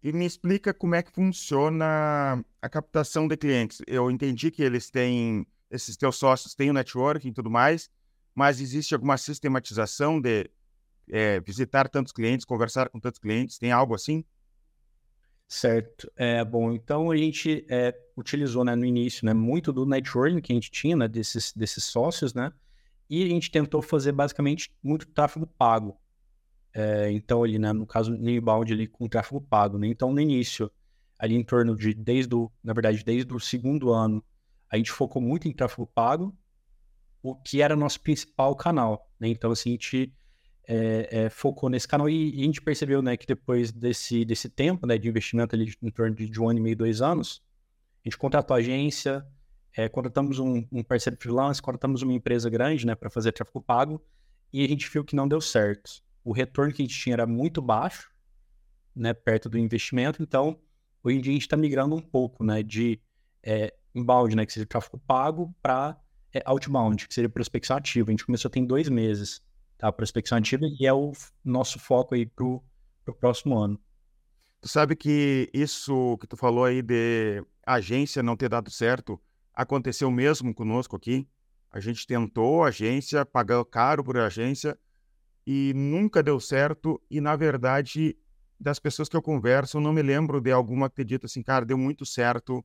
E 0.03 0.11
me 0.11 0.25
explica 0.25 0.73
como 0.73 0.93
é 0.95 1.01
que 1.01 1.11
funciona 1.11 2.43
a 2.65 2.69
captação 2.69 3.27
de 3.27 3.37
clientes. 3.37 3.79
Eu 3.85 4.09
entendi 4.09 4.49
que 4.49 4.63
eles 4.63 4.89
têm, 4.89 5.45
esses 5.69 5.95
teus 5.95 6.15
sócios 6.15 6.55
têm 6.55 6.71
o 6.71 6.73
networking 6.73 7.27
e 7.27 7.33
tudo 7.33 7.49
mais, 7.49 7.91
mas 8.33 8.59
existe 8.59 8.95
alguma 8.95 9.17
sistematização 9.17 10.19
de 10.19 10.49
é, 11.11 11.39
visitar 11.39 11.87
tantos 11.87 12.11
clientes, 12.11 12.43
conversar 12.43 12.89
com 12.89 12.99
tantos 12.99 13.19
clientes? 13.19 13.59
Tem 13.59 13.71
algo 13.71 13.93
assim? 13.93 14.25
Certo. 15.47 16.11
É, 16.15 16.43
bom, 16.43 16.71
então 16.71 17.11
a 17.11 17.15
gente 17.15 17.63
é, 17.69 17.95
utilizou 18.17 18.65
né, 18.65 18.75
no 18.75 18.83
início 18.83 19.23
né, 19.27 19.33
muito 19.33 19.71
do 19.71 19.85
networking 19.85 20.41
que 20.41 20.51
a 20.51 20.55
gente 20.55 20.71
tinha, 20.71 20.95
né, 20.95 21.07
desses, 21.07 21.53
desses 21.53 21.83
sócios, 21.83 22.33
né? 22.33 22.51
E 23.07 23.23
a 23.23 23.27
gente 23.27 23.51
tentou 23.51 23.83
fazer 23.83 24.11
basicamente 24.11 24.73
muito 24.81 25.05
tráfego 25.05 25.45
pago. 25.45 25.99
É, 26.73 27.11
então, 27.11 27.43
ali, 27.43 27.59
né, 27.59 27.71
no 27.71 27.85
caso, 27.85 28.15
inbound 28.15 28.73
ali 28.73 28.87
com 28.87 29.07
tráfego 29.07 29.39
pago, 29.39 29.77
né? 29.77 29.85
Então, 29.85 30.11
no 30.11 30.19
início, 30.19 30.71
ali 31.17 31.35
em 31.35 31.43
torno 31.43 31.75
de, 31.75 31.93
desde 31.93 32.35
o, 32.35 32.51
na 32.63 32.73
verdade, 32.73 33.03
desde 33.03 33.33
o 33.33 33.39
segundo 33.39 33.91
ano, 33.91 34.23
a 34.69 34.77
gente 34.77 34.91
focou 34.91 35.21
muito 35.21 35.47
em 35.47 35.53
tráfego 35.53 35.87
pago, 35.87 36.35
o 37.21 37.35
que 37.35 37.61
era 37.61 37.75
nosso 37.75 37.99
principal 38.01 38.55
canal, 38.55 39.09
né? 39.19 39.27
Então, 39.29 39.51
assim, 39.51 39.69
a 39.69 39.73
gente 39.73 40.13
é, 40.67 41.07
é, 41.11 41.29
focou 41.29 41.69
nesse 41.69 41.87
canal 41.87 42.09
e, 42.09 42.35
e, 42.35 42.41
a 42.41 42.45
gente 42.45 42.61
percebeu, 42.61 43.01
né, 43.01 43.15
que 43.15 43.25
depois 43.25 43.71
desse, 43.71 44.25
desse 44.25 44.49
tempo, 44.49 44.85
né, 44.85 44.97
de 44.97 45.07
investimento 45.07 45.55
ali 45.55 45.73
em 45.81 45.89
torno 45.89 46.15
de, 46.15 46.29
de 46.29 46.41
um 46.41 46.49
ano 46.49 46.59
e 46.59 46.61
meio, 46.61 46.75
dois 46.75 47.01
anos, 47.01 47.41
a 48.03 48.09
gente 48.09 48.17
contratou 48.17 48.55
a 48.55 48.59
agência, 48.59 49.25
é, 49.75 49.89
contratamos 49.89 50.39
um, 50.39 50.65
um, 50.71 50.83
parceiro 50.83 51.17
freelance, 51.19 51.61
contratamos 51.61 52.01
uma 52.01 52.13
empresa 52.13 52.49
grande, 52.49 52.85
né, 52.85 52.95
para 52.95 53.09
fazer 53.09 53.31
tráfego 53.31 53.61
pago 53.61 54.01
e 54.51 54.63
a 54.63 54.67
gente 54.67 54.89
viu 54.89 55.03
que 55.03 55.15
não 55.15 55.27
deu 55.27 55.41
certo. 55.41 56.03
O 56.23 56.31
retorno 56.31 56.73
que 56.73 56.81
a 56.81 56.85
gente 56.85 56.97
tinha 56.99 57.13
era 57.13 57.27
muito 57.27 57.61
baixo, 57.61 58.11
né, 58.95 59.13
perto 59.13 59.49
do 59.49 59.57
investimento, 59.57 60.21
então 60.21 60.59
hoje 61.07 61.17
em 61.17 61.21
dia 61.21 61.31
a 61.31 61.35
gente 61.35 61.43
está 61.43 61.55
migrando 61.55 61.95
um 61.95 62.01
pouco, 62.01 62.43
né, 62.43 62.61
de 62.63 62.99
é, 63.43 63.73
inbound, 63.93 64.35
né, 64.35 64.45
que 64.45 64.53
seria 64.53 64.67
tráfego 64.67 65.01
pago, 65.07 65.55
para 65.61 65.97
é, 66.33 66.41
outbound, 66.45 67.07
que 67.07 67.13
seria 67.13 67.29
prospecção 67.29 67.77
ativa. 67.77 68.09
A 68.09 68.11
gente 68.11 68.25
começou 68.25 68.51
tem 68.51 68.65
dois 68.65 68.89
meses 68.89 69.41
tá? 69.77 69.91
Prospecção 69.91 70.37
ativa 70.37 70.65
e 70.65 70.85
é 70.85 70.93
o 70.93 71.11
nosso 71.43 71.79
foco 71.79 72.15
aí 72.15 72.25
pro, 72.25 72.63
pro 73.03 73.13
próximo 73.13 73.57
ano. 73.57 73.79
Tu 74.61 74.67
sabe 74.67 74.95
que 74.95 75.49
isso 75.53 76.17
que 76.17 76.27
tu 76.27 76.35
falou 76.35 76.65
aí 76.65 76.81
de 76.81 77.43
agência 77.65 78.23
não 78.23 78.35
ter 78.35 78.49
dado 78.49 78.71
certo, 78.71 79.19
aconteceu 79.53 80.09
mesmo 80.09 80.53
conosco 80.53 80.95
aqui. 80.95 81.27
A 81.71 81.79
gente 81.79 82.07
tentou 82.07 82.63
agência, 82.63 83.25
pagou 83.25 83.63
caro 83.65 84.03
por 84.03 84.17
agência 84.17 84.77
e 85.45 85.73
nunca 85.75 86.23
deu 86.23 86.39
certo. 86.39 87.01
E 87.09 87.21
na 87.21 87.35
verdade, 87.35 88.17
das 88.59 88.79
pessoas 88.79 89.09
que 89.09 89.15
eu 89.15 89.21
converso, 89.21 89.77
eu 89.77 89.81
não 89.81 89.93
me 89.93 90.01
lembro 90.01 90.39
de 90.39 90.51
alguma 90.51 90.89
que 90.89 91.03
dito 91.03 91.25
assim, 91.25 91.43
cara, 91.43 91.65
deu 91.65 91.77
muito 91.77 92.05
certo 92.05 92.63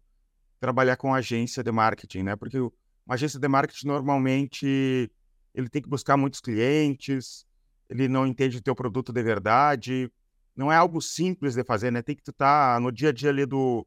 trabalhar 0.61 0.97
com 0.97 1.15
agência 1.15 1.63
de 1.63 1.73
marketing, 1.73 2.23
né? 2.23 2.37
Porque 2.37 2.59
uma 2.59 3.15
agência 3.15 3.41
de 3.41 3.49
marketing 3.49 3.87
normalmente 3.87 5.11
ele 5.55 5.69
tem 5.69 5.83
que 5.83 5.89
buscar 5.89 6.17
muitos 6.17 6.41
clientes, 6.41 7.45
ele 7.89 8.07
não 8.07 8.27
entende 8.27 8.59
o 8.59 8.63
teu 8.63 8.75
produto 8.75 9.13
de 9.13 9.23
verdade. 9.23 10.11
Não 10.55 10.71
é 10.71 10.77
algo 10.77 11.01
simples 11.01 11.55
de 11.55 11.65
fazer, 11.65 11.91
né? 11.91 12.03
Tem 12.03 12.15
que 12.15 12.23
estar 12.23 12.75
tá 12.75 12.81
no 12.81 12.93
dia 12.93 13.09
a 13.09 13.13
dia 13.13 13.31
ali 13.31 13.45
do, 13.47 13.87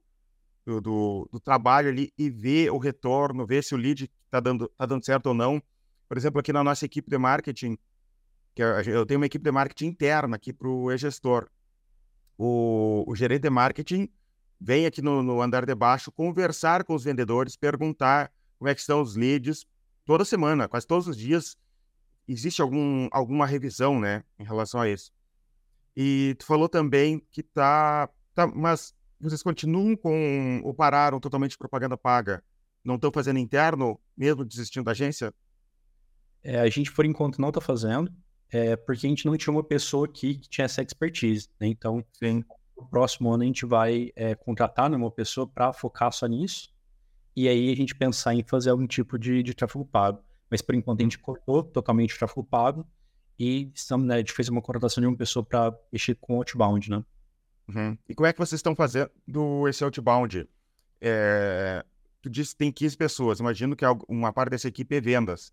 do, 0.65 0.81
do, 0.81 1.29
do, 1.31 1.39
trabalho 1.39 1.89
ali 1.89 2.11
e 2.17 2.29
ver 2.29 2.69
o 2.71 2.77
retorno, 2.77 3.45
ver 3.45 3.63
se 3.63 3.73
o 3.73 3.77
lead 3.77 4.11
está 4.25 4.39
dando, 4.39 4.67
tá 4.77 4.85
dando 4.85 5.05
certo 5.05 5.27
ou 5.27 5.33
não. 5.33 5.61
Por 6.07 6.17
exemplo, 6.17 6.39
aqui 6.39 6.51
na 6.51 6.63
nossa 6.63 6.85
equipe 6.85 7.09
de 7.09 7.17
marketing, 7.17 7.77
que 8.53 8.61
eu 8.61 9.05
tenho 9.05 9.19
uma 9.19 9.25
equipe 9.25 9.43
de 9.43 9.51
marketing 9.51 9.87
interna 9.87 10.35
aqui 10.35 10.51
para 10.51 10.67
o 10.67 10.91
e-gestor. 10.91 11.47
O, 12.37 13.03
o 13.07 13.15
gerente 13.15 13.41
de 13.41 13.49
marketing 13.49 14.09
vem 14.59 14.85
aqui 14.85 15.01
no, 15.01 15.21
no 15.21 15.41
andar 15.41 15.65
de 15.65 15.75
baixo 15.75 16.11
conversar 16.11 16.83
com 16.83 16.95
os 16.95 17.03
vendedores, 17.03 17.55
perguntar 17.55 18.31
como 18.57 18.69
é 18.69 18.73
que 18.73 18.81
estão 18.81 19.01
os 19.01 19.15
leads, 19.15 19.65
toda 20.05 20.23
semana, 20.25 20.67
quase 20.67 20.87
todos 20.87 21.07
os 21.07 21.17
dias, 21.17 21.57
existe 22.27 22.61
algum, 22.61 23.07
alguma 23.11 23.45
revisão, 23.45 23.99
né, 23.99 24.23
em 24.39 24.43
relação 24.43 24.79
a 24.79 24.89
isso. 24.89 25.11
E 25.95 26.35
tu 26.39 26.45
falou 26.45 26.69
também 26.69 27.21
que 27.31 27.43
tá, 27.43 28.09
tá 28.33 28.47
mas 28.47 28.95
vocês 29.19 29.43
continuam 29.43 29.95
com 29.95 30.61
ou 30.63 30.73
pararam 30.73 31.19
totalmente 31.19 31.57
propaganda 31.57 31.97
paga? 31.97 32.43
Não 32.83 32.95
estão 32.95 33.11
fazendo 33.11 33.39
interno, 33.39 33.99
mesmo 34.17 34.43
desistindo 34.43 34.85
da 34.85 34.91
agência? 34.91 35.33
É, 36.43 36.59
a 36.59 36.69
gente, 36.69 36.91
por 36.91 37.05
enquanto, 37.05 37.39
não 37.39 37.49
está 37.49 37.61
fazendo, 37.61 38.11
é, 38.53 38.75
porque 38.75 39.07
a 39.07 39.09
gente 39.09 39.25
não 39.25 39.35
tinha 39.35 39.51
uma 39.51 39.63
pessoa 39.63 40.05
aqui 40.05 40.35
que 40.35 40.47
tinha 40.47 40.65
essa 40.65 40.83
expertise. 40.83 41.49
Né? 41.59 41.67
Então, 41.67 42.05
Sim. 42.13 42.43
no 42.77 42.85
próximo 42.85 43.33
ano, 43.33 43.41
a 43.41 43.45
gente 43.47 43.65
vai 43.65 44.11
é, 44.15 44.35
contratar 44.35 44.89
né, 44.91 44.95
uma 44.95 45.09
pessoa 45.09 45.47
para 45.47 45.73
focar 45.73 46.11
só 46.13 46.27
nisso, 46.27 46.71
e 47.35 47.47
aí 47.47 47.71
a 47.71 47.75
gente 47.75 47.95
pensar 47.95 48.35
em 48.35 48.43
fazer 48.43 48.69
algum 48.69 48.85
tipo 48.85 49.17
de, 49.17 49.41
de 49.41 49.55
tráfego 49.55 49.83
pago. 49.83 50.23
Mas 50.51 50.61
por 50.61 50.75
enquanto 50.75 50.99
a 50.99 51.03
gente 51.03 51.17
cortou 51.17 51.63
totalmente 51.63 52.13
o 52.13 52.19
tráfego 52.19 52.43
pago 52.43 52.87
e 53.39 53.71
estamos, 53.73 54.05
né, 54.05 54.15
a 54.15 54.17
gente 54.19 54.33
fez 54.33 54.49
uma 54.49 54.61
contratação 54.61 55.01
de 55.01 55.07
uma 55.07 55.17
pessoa 55.17 55.43
para 55.43 55.75
mexer 55.91 56.13
com 56.21 56.35
outbound, 56.35 56.91
né? 56.91 57.03
Uhum. 57.67 57.97
E 58.07 58.13
como 58.13 58.27
é 58.27 58.33
que 58.33 58.37
vocês 58.37 58.59
estão 58.59 58.75
fazendo 58.75 59.67
esse 59.67 59.83
outbound? 59.83 60.47
É... 61.01 61.83
Tu 62.21 62.29
disse 62.29 62.51
que 62.51 62.59
tem 62.59 62.71
15 62.71 62.95
pessoas, 62.95 63.39
imagino 63.39 63.75
que 63.75 63.83
uma 64.07 64.31
parte 64.31 64.51
dessa 64.51 64.67
equipe 64.67 64.95
é 64.95 65.01
vendas. 65.01 65.51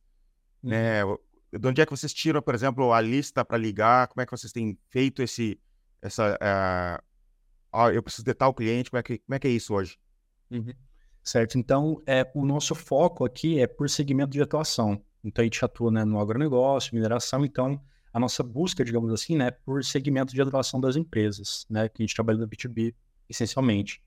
Né? 0.63 1.03
Uhum. 1.03 1.13
Né? 1.13 1.19
De 1.53 1.67
onde 1.67 1.81
é 1.81 1.87
que 1.87 1.91
vocês 1.91 2.13
tiram, 2.15 2.41
por 2.41 2.55
exemplo, 2.55 2.93
a 2.93 3.01
lista 3.01 3.45
para 3.45 3.59
ligar? 3.59 4.09
Como 4.09 4.23
é 4.23 4.27
que 4.27 4.33
vocês 4.33 4.53
têm 4.53 4.79
feito 4.89 5.23
esse, 5.23 5.61
essa, 6.01 6.39
uh... 7.73 7.91
eu 7.91 8.03
preciso 8.03 8.25
de 8.25 8.35
tal 8.35 8.55
cliente, 8.55 8.91
como 8.91 9.01
é 9.01 9.03
que, 9.03 9.19
como 9.19 9.35
é, 9.35 9.39
que 9.39 9.49
é 9.49 9.51
isso 9.51 9.75
hoje? 9.75 9.99
Uhum 10.51 10.73
certo? 11.23 11.59
Então, 11.59 12.03
é, 12.07 12.29
o 12.35 12.45
nosso 12.45 12.75
foco 12.75 13.25
aqui 13.25 13.61
é 13.61 13.67
por 13.67 13.89
segmento 13.89 14.33
de 14.33 14.43
atuação. 14.43 15.01
Então, 15.23 15.43
a 15.43 15.45
gente 15.45 15.65
atua 15.65 15.91
né, 15.91 16.05
no 16.05 16.19
agronegócio, 16.19 16.95
mineração, 16.95 17.45
então 17.45 17.81
a 18.13 18.19
nossa 18.19 18.43
busca, 18.43 18.85
digamos 18.85 19.13
assim, 19.13 19.37
né, 19.37 19.51
por 19.51 19.85
segmento 19.85 20.35
de 20.35 20.43
atuação 20.43 20.81
das 20.81 20.97
empresas, 20.97 21.67
né, 21.71 21.89
que 21.89 22.03
a 22.03 22.07
gente 22.07 22.15
trabalha 22.15 22.39
no 22.39 22.49
B2B, 22.49 22.95
essencialmente. 23.29 24.03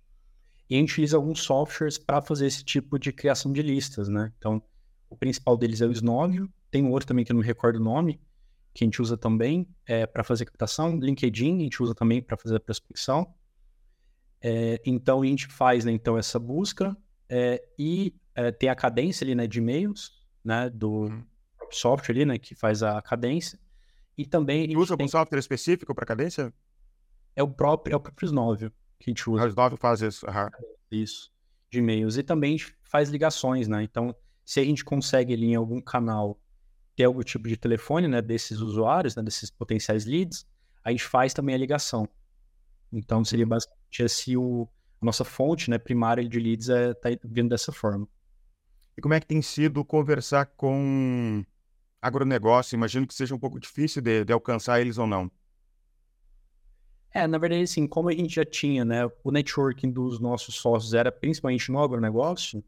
E 0.70 0.76
a 0.76 0.80
gente 0.80 0.92
utiliza 0.92 1.18
alguns 1.18 1.42
softwares 1.42 1.98
para 1.98 2.22
fazer 2.22 2.48
esse 2.48 2.64
tipo 2.64 2.98
de 2.98 3.14
criação 3.14 3.52
de 3.52 3.62
listas, 3.62 4.10
né? 4.10 4.32
Então, 4.38 4.62
o 5.14 5.16
principal 5.16 5.56
deles 5.56 5.80
é 5.80 5.86
o 5.86 5.92
Snovio, 5.92 6.52
tem 6.72 6.84
um 6.84 6.90
outro 6.90 7.08
também 7.08 7.24
que 7.24 7.32
eu 7.32 7.36
não 7.36 7.42
me 7.42 7.48
recordo 7.48 7.76
o 7.76 7.84
nome, 7.84 8.20
que 8.74 8.84
a 8.84 8.88
gente 8.88 9.00
usa 9.00 9.16
também 9.16 9.68
é, 9.86 10.08
para 10.08 10.24
fazer 10.24 10.46
captação, 10.46 10.98
LinkedIn 11.00 11.58
a 11.58 11.62
gente 11.62 11.84
usa 11.84 11.94
também 11.94 12.20
para 12.20 12.36
fazer 12.36 12.56
a 12.56 12.60
prospecção. 12.60 13.32
É, 14.42 14.82
então, 14.84 15.22
a 15.22 15.26
gente 15.26 15.48
faz 15.48 15.86
né, 15.86 15.92
então, 15.92 16.18
essa 16.18 16.40
busca, 16.40 16.98
é, 17.30 17.64
e 17.78 18.16
é, 18.34 18.52
tem 18.52 18.70
a 18.70 18.76
cadência 18.76 19.24
ali, 19.24 19.36
né, 19.36 19.46
de 19.46 19.60
e-mails, 19.60 20.12
né, 20.44 20.68
do 20.70 21.04
uhum. 21.04 21.24
software 21.70 22.16
ali, 22.16 22.26
né, 22.26 22.40
que 22.40 22.56
faz 22.56 22.82
a 22.82 23.00
cadência. 23.02 23.60
E 24.18 24.26
também... 24.26 24.70
E 24.70 24.76
usa 24.76 24.96
algum 24.96 25.04
tem... 25.04 25.08
software 25.08 25.40
específico 25.40 25.94
para 25.94 26.08
cadência? 26.08 26.52
É 27.36 27.44
o 27.44 27.48
próprio, 27.48 27.94
é 27.94 27.96
o 27.96 28.00
próprio 28.00 28.26
Snowview 28.26 28.72
que 29.00 29.10
a 29.10 29.12
gente 29.12 29.30
usa. 29.30 29.44
Ah, 29.44 29.46
o 29.46 29.50
Snowview 29.50 29.78
faz 29.78 30.02
isso. 30.02 30.26
Uhum. 30.26 30.66
Isso, 30.92 31.32
de 31.72 31.80
e-mails. 31.80 32.18
E 32.18 32.24
também 32.24 32.58
faz 32.82 33.10
ligações, 33.10 33.68
né, 33.68 33.84
então 33.84 34.16
se 34.46 34.60
a 34.60 34.64
gente 34.64 34.84
consegue 34.84 35.34
ali 35.34 35.48
em 35.48 35.56
algum 35.56 35.82
canal 35.82 36.40
ter 36.96 37.06
algum 37.06 37.22
tipo 37.22 37.48
de 37.48 37.58
telefone, 37.58 38.08
né, 38.08 38.22
desses 38.22 38.60
usuários, 38.60 39.16
né, 39.16 39.24
desses 39.24 39.50
potenciais 39.50 40.06
leads, 40.06 40.46
a 40.84 40.92
gente 40.92 41.04
faz 41.04 41.34
também 41.34 41.56
a 41.56 41.58
ligação. 41.58 42.08
Então 42.92 43.24
seria 43.26 43.46
basicamente 43.46 44.04
esse 44.04 44.38
o 44.38 44.68
a 45.02 45.06
nossa 45.06 45.26
fonte 45.26 45.70
né, 45.70 45.78
primária 45.78 46.28
de 46.28 46.40
leads 46.40 46.70
está 46.70 47.12
é, 47.12 47.16
tá 47.18 47.28
vindo 47.30 47.50
dessa 47.50 47.74
forma. 47.74 48.08
E 48.96 49.02
como 49.02 49.14
é 49.14 49.20
que 49.20 49.28
tem 49.28 49.42
sido 49.42 49.84
conversar 49.84 50.46
com 50.46 51.44
agronegócio? 52.02 52.76
Imagino 52.76 53.06
que 53.06 53.14
seja 53.14 53.36
um 53.36 53.40
pouco 53.40 53.60
difícil 53.60 54.02
de, 54.02 54.24
de 54.24 54.32
alcançar 54.32 54.80
eles 54.80 54.98
ou 54.98 55.06
não. 55.06 55.30
É, 57.12 57.28
na 57.28 57.38
verdade, 57.38 57.64
assim, 57.64 57.86
como 57.86 58.10
a 58.10 58.14
gente 58.14 58.36
já 58.36 58.46
tinha, 58.46 58.86
né, 58.86 59.02
o 59.24 59.32
networking 59.32 59.92
dos 59.92 60.20
nossos 60.20 60.56
sócios 60.56 60.94
era 60.94 61.12
principalmente 61.12 61.72
no 61.72 61.80
agronegócio, 61.80 62.64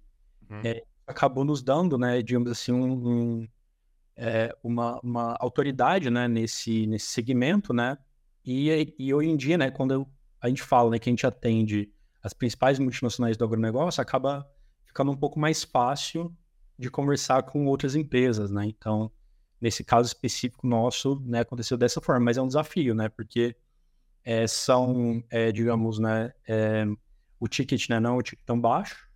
uhum. 0.49 0.61
é, 0.63 0.83
acabou 1.07 1.43
nos 1.43 1.61
dando, 1.61 1.97
né, 1.97 2.21
digamos 2.21 2.51
assim, 2.51 2.71
um, 2.71 3.07
um, 3.07 3.47
é, 4.15 4.55
uma, 4.63 4.99
uma 5.01 5.35
autoridade, 5.39 6.09
né, 6.09 6.27
nesse, 6.27 6.87
nesse 6.87 7.07
segmento, 7.07 7.73
né, 7.73 7.97
e, 8.45 8.93
e 8.97 9.13
hoje 9.13 9.29
em 9.29 9.37
dia, 9.37 9.57
né, 9.57 9.71
quando 9.71 10.07
a 10.39 10.47
gente 10.47 10.61
fala, 10.61 10.91
né, 10.91 10.99
que 10.99 11.09
a 11.09 11.11
gente 11.11 11.25
atende 11.25 11.91
as 12.21 12.33
principais 12.33 12.79
multinacionais 12.79 13.37
do 13.37 13.45
agronegócio, 13.45 14.01
acaba 14.01 14.47
ficando 14.85 15.11
um 15.11 15.15
pouco 15.15 15.39
mais 15.39 15.63
fácil 15.63 16.35
de 16.77 16.89
conversar 16.89 17.43
com 17.43 17.65
outras 17.67 17.95
empresas, 17.95 18.51
né? 18.51 18.65
Então, 18.65 19.11
nesse 19.61 19.83
caso 19.83 20.07
específico 20.07 20.67
nosso, 20.67 21.21
né, 21.25 21.41
aconteceu 21.41 21.77
dessa 21.77 22.01
forma, 22.01 22.25
mas 22.25 22.37
é 22.37 22.41
um 22.41 22.47
desafio, 22.47 22.93
né? 22.95 23.09
Porque 23.09 23.55
é, 24.23 24.47
são, 24.47 25.23
é, 25.29 25.51
digamos, 25.51 25.99
né, 25.99 26.33
é, 26.47 26.85
o 27.39 27.47
ticket, 27.47 27.89
né, 27.89 27.99
não 27.99 28.15
é 28.15 28.17
o 28.17 28.21
ticket 28.21 28.43
tão 28.45 28.59
baixo, 28.59 29.07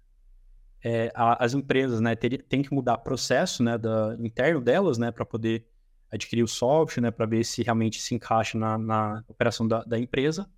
é, 0.84 1.12
a, 1.14 1.44
as 1.44 1.54
empresas, 1.54 2.00
né, 2.00 2.16
tem 2.16 2.62
que 2.62 2.74
mudar 2.74 2.98
processo, 3.00 3.64
né, 3.64 3.78
da, 3.78 4.16
interno 4.20 4.62
delas, 4.62 4.98
né, 4.98 5.12
para 5.12 5.26
poder 5.26 5.66
adquirir 6.12 6.44
o 6.44 6.48
software, 6.48 7.02
né, 7.02 7.12
para 7.12 7.26
ver 7.26 7.44
se 7.44 7.62
realmente 7.64 8.02
se 8.02 8.16
encaixa 8.16 8.58
na, 8.58 8.78
na 8.78 9.24
operação 9.28 9.68
da, 9.68 9.84
da 9.84 10.00
empresa. 10.00 10.50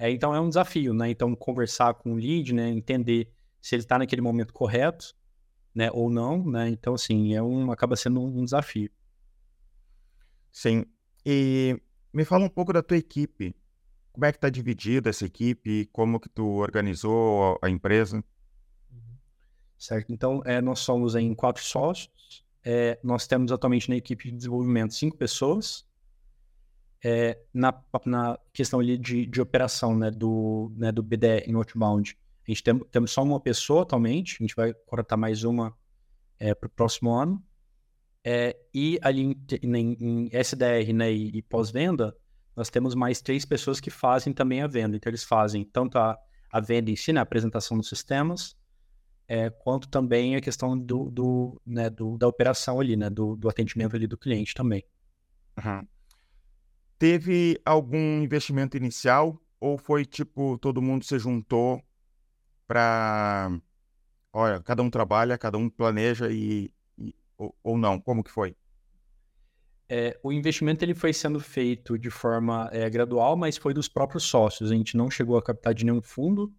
É, 0.00 0.10
então 0.10 0.34
é 0.34 0.40
um 0.40 0.48
desafio, 0.48 0.94
né? 0.94 1.10
Então 1.10 1.36
conversar 1.36 1.92
com 1.92 2.14
o 2.14 2.16
lead, 2.16 2.54
né? 2.54 2.70
Entender 2.70 3.30
se 3.60 3.74
ele 3.74 3.82
está 3.82 3.98
naquele 3.98 4.22
momento 4.22 4.50
correto, 4.50 5.14
né? 5.74 5.90
Ou 5.92 6.08
não, 6.08 6.42
né? 6.42 6.70
Então 6.70 6.94
assim 6.94 7.34
é 7.34 7.42
um 7.42 7.70
acaba 7.70 7.94
sendo 7.96 8.18
um 8.22 8.42
desafio. 8.42 8.90
Sim. 10.50 10.86
E 11.24 11.78
me 12.14 12.24
fala 12.24 12.46
um 12.46 12.48
pouco 12.48 12.72
da 12.72 12.82
tua 12.82 12.96
equipe. 12.96 13.54
Como 14.10 14.24
é 14.24 14.32
que 14.32 14.38
está 14.38 14.48
dividida 14.48 15.10
essa 15.10 15.26
equipe? 15.26 15.86
Como 15.92 16.18
que 16.18 16.30
tu 16.30 16.46
organizou 16.46 17.58
a 17.60 17.68
empresa? 17.68 18.24
Certo. 19.80 20.12
Então 20.12 20.42
é, 20.44 20.60
nós 20.60 20.78
somos 20.78 21.16
em 21.16 21.34
quatro 21.34 21.64
sócios. 21.64 22.08
É, 22.62 23.00
nós 23.02 23.26
temos 23.26 23.50
atualmente 23.50 23.88
na 23.88 23.96
equipe 23.96 24.30
de 24.30 24.36
desenvolvimento 24.36 24.94
cinco 24.94 25.16
pessoas 25.16 25.84
é, 27.02 27.38
na, 27.52 27.74
na 28.04 28.38
questão 28.52 28.80
ali 28.80 28.98
de, 28.98 29.26
de 29.26 29.40
operação 29.40 29.96
né, 29.96 30.10
do, 30.10 30.72
né, 30.76 30.92
do 30.92 31.02
BDR 31.02 31.44
em 31.46 31.54
outbound, 31.54 32.16
a 32.46 32.50
gente 32.50 32.62
tem, 32.62 32.78
temos 32.78 33.10
só 33.10 33.22
uma 33.22 33.40
pessoa 33.40 33.82
atualmente, 33.82 34.36
a 34.40 34.42
gente 34.44 34.54
vai 34.54 34.74
contratar 34.86 35.18
mais 35.18 35.44
uma 35.44 35.74
é, 36.38 36.54
para 36.54 36.66
o 36.66 36.70
próximo 36.70 37.12
ano. 37.12 37.42
É, 38.22 38.56
e 38.74 38.98
ali 39.02 39.22
em, 39.22 39.36
em, 39.62 39.96
em 39.98 40.30
SDR 40.32 40.92
né, 40.92 41.12
e, 41.12 41.38
e 41.38 41.42
pós-venda, 41.42 42.14
nós 42.54 42.68
temos 42.68 42.94
mais 42.94 43.22
três 43.22 43.44
pessoas 43.46 43.80
que 43.80 43.88
fazem 43.88 44.32
também 44.32 44.60
a 44.60 44.66
venda. 44.66 44.96
Então, 44.96 45.08
eles 45.08 45.24
fazem 45.24 45.64
tanto 45.64 45.96
a, 45.96 46.18
a 46.52 46.60
venda 46.60 46.90
em 46.90 46.96
si, 46.96 47.12
né, 47.12 47.20
a 47.20 47.22
apresentação 47.22 47.78
dos 47.78 47.88
sistemas, 47.88 48.56
é, 49.30 49.48
quanto 49.48 49.88
também 49.88 50.34
a 50.34 50.40
questão 50.40 50.76
do, 50.76 51.08
do, 51.08 51.62
né, 51.64 51.88
do, 51.88 52.18
da 52.18 52.26
operação 52.26 52.80
ali, 52.80 52.96
né, 52.96 53.08
do, 53.08 53.36
do 53.36 53.48
atendimento 53.48 53.94
ali 53.94 54.08
do 54.08 54.18
cliente 54.18 54.52
também. 54.52 54.84
Uhum. 55.56 55.86
Teve 56.98 57.60
algum 57.64 58.20
investimento 58.20 58.76
inicial 58.76 59.40
ou 59.60 59.78
foi 59.78 60.04
tipo 60.04 60.58
todo 60.58 60.82
mundo 60.82 61.04
se 61.04 61.16
juntou 61.16 61.80
para, 62.66 63.56
olha, 64.32 64.60
cada 64.62 64.82
um 64.82 64.90
trabalha, 64.90 65.38
cada 65.38 65.56
um 65.56 65.70
planeja 65.70 66.28
e, 66.28 66.68
e 66.98 67.14
ou, 67.38 67.54
ou, 67.62 67.78
não? 67.78 68.00
Como 68.00 68.24
que 68.24 68.32
foi? 68.32 68.56
É, 69.88 70.18
o 70.24 70.32
investimento 70.32 70.84
ele 70.84 70.94
foi 70.94 71.12
sendo 71.12 71.38
feito 71.38 71.96
de 71.96 72.10
forma 72.10 72.68
é, 72.72 72.90
gradual, 72.90 73.36
mas 73.36 73.56
foi 73.56 73.72
dos 73.74 73.86
próprios 73.86 74.24
sócios. 74.24 74.72
A 74.72 74.74
gente 74.74 74.96
não 74.96 75.08
chegou 75.08 75.38
a 75.38 75.42
captar 75.42 75.72
de 75.72 75.84
nenhum 75.84 76.02
fundo, 76.02 76.52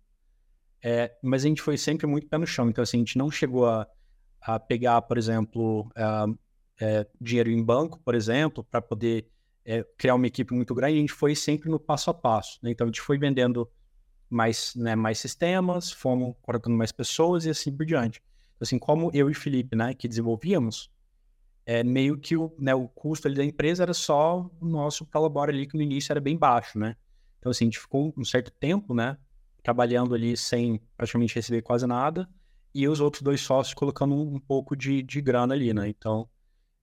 é, 0.83 1.15
mas 1.21 1.45
a 1.45 1.47
gente 1.47 1.61
foi 1.61 1.77
sempre 1.77 2.07
muito 2.07 2.27
pé 2.27 2.37
no 2.37 2.47
chão. 2.47 2.69
Então, 2.69 2.81
assim, 2.81 2.97
a 2.97 2.99
gente 2.99 3.17
não 3.17 3.29
chegou 3.29 3.67
a, 3.67 3.87
a 4.41 4.59
pegar, 4.59 5.01
por 5.03 5.17
exemplo, 5.17 5.91
é, 6.79 7.07
dinheiro 7.19 7.51
em 7.51 7.63
banco, 7.63 7.99
por 7.99 8.15
exemplo, 8.15 8.63
para 8.63 8.81
poder 8.81 9.27
é, 9.63 9.85
criar 9.97 10.15
uma 10.15 10.27
equipe 10.27 10.53
muito 10.53 10.73
grande, 10.73 10.97
a 10.97 11.01
gente 11.01 11.13
foi 11.13 11.35
sempre 11.35 11.69
no 11.69 11.79
passo 11.79 12.09
a 12.09 12.13
passo. 12.13 12.59
Né? 12.63 12.71
Então, 12.71 12.85
a 12.85 12.87
gente 12.87 13.01
foi 13.01 13.17
vendendo 13.17 13.69
mais, 14.29 14.73
né, 14.75 14.95
mais 14.95 15.19
sistemas, 15.19 15.91
fomos 15.91 16.35
colocando 16.41 16.75
mais 16.75 16.91
pessoas 16.91 17.45
e 17.45 17.49
assim 17.49 17.75
por 17.75 17.85
diante. 17.85 18.21
Então, 18.55 18.63
assim, 18.65 18.79
como 18.79 19.11
eu 19.13 19.29
e 19.29 19.33
Felipe, 19.33 19.75
né, 19.75 19.93
que 19.93 20.07
desenvolvíamos, 20.07 20.89
é, 21.65 21.83
meio 21.83 22.17
que 22.17 22.35
o, 22.35 22.53
né, 22.57 22.73
o 22.73 22.87
custo 22.87 23.27
ali 23.27 23.35
da 23.35 23.43
empresa 23.43 23.83
era 23.83 23.93
só 23.93 24.49
o 24.59 24.65
nosso 24.65 25.05
colabora 25.05 25.51
ali, 25.51 25.67
que 25.67 25.75
no 25.75 25.83
início 25.83 26.11
era 26.11 26.19
bem 26.19 26.37
baixo, 26.37 26.79
né? 26.79 26.95
Então, 27.39 27.51
assim, 27.51 27.65
a 27.65 27.67
gente 27.67 27.79
ficou 27.79 28.13
um 28.17 28.23
certo 28.23 28.51
tempo, 28.51 28.93
né, 28.93 29.17
trabalhando 29.63 30.15
ali 30.15 30.35
sem 30.35 30.81
praticamente 30.97 31.35
receber 31.35 31.61
quase 31.61 31.85
nada, 31.85 32.29
e 32.73 32.87
os 32.87 32.99
outros 32.99 33.21
dois 33.21 33.41
sócios 33.41 33.73
colocando 33.73 34.15
um, 34.15 34.39
pouco 34.39 34.75
de, 34.75 35.03
de 35.03 35.21
grana 35.21 35.53
ali, 35.53 35.73
né? 35.73 35.89
Então, 35.89 36.29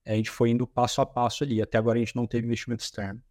a 0.05 0.13
gente 0.13 0.29
foi 0.29 0.51
indo 0.51 0.67
passo 0.67 1.01
a 1.01 1.05
passo 1.05 1.43
ali. 1.43 1.61
Até 1.61 1.77
agora 1.77 1.97
a 1.97 1.99
gente 1.99 2.15
não 2.15 2.27
teve 2.27 2.45
investimento 2.45 2.83
externo. 2.83 3.21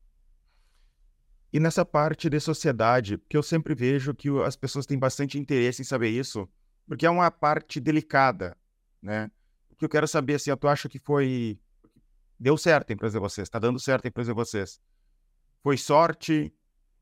E 1.52 1.58
nessa 1.58 1.84
parte 1.84 2.28
de 2.28 2.38
sociedade, 2.40 3.16
porque 3.16 3.36
eu 3.36 3.42
sempre 3.42 3.74
vejo 3.74 4.14
que 4.14 4.28
as 4.42 4.54
pessoas 4.56 4.86
têm 4.86 4.98
bastante 4.98 5.38
interesse 5.38 5.80
em 5.80 5.84
saber 5.84 6.10
isso, 6.10 6.48
porque 6.86 7.06
é 7.06 7.10
uma 7.10 7.30
parte 7.30 7.80
delicada, 7.80 8.56
né? 9.00 9.30
O 9.70 9.76
que 9.76 9.84
eu 9.84 9.88
quero 9.88 10.06
saber, 10.06 10.34
assim, 10.34 10.54
tu 10.56 10.68
acha 10.68 10.88
que 10.88 10.98
foi... 10.98 11.58
Deu 12.38 12.56
certo 12.56 12.90
a 12.90 12.94
empresa 12.94 13.18
de 13.18 13.20
vocês, 13.20 13.46
está 13.46 13.58
dando 13.58 13.80
certo 13.80 14.04
a 14.04 14.08
empresa 14.08 14.32
de 14.32 14.36
vocês. 14.36 14.80
Foi 15.62 15.76
sorte? 15.76 16.52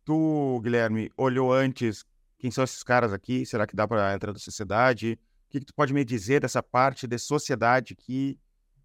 Tu, 0.04 0.60
Guilherme, 0.62 1.10
olhou 1.16 1.52
antes 1.52 2.06
quem 2.38 2.50
são 2.50 2.64
esses 2.64 2.82
caras 2.82 3.12
aqui? 3.12 3.44
Será 3.46 3.66
que 3.66 3.74
dá 3.74 3.86
para 3.86 4.14
entrar 4.14 4.32
na 4.32 4.38
sociedade? 4.38 5.18
O 5.46 5.50
que, 5.50 5.60
que 5.60 5.66
tu 5.66 5.74
pode 5.74 5.94
me 5.94 6.04
dizer 6.04 6.40
dessa 6.40 6.62
parte 6.62 7.06
de 7.06 7.18
sociedade 7.18 7.94
que 7.94 8.38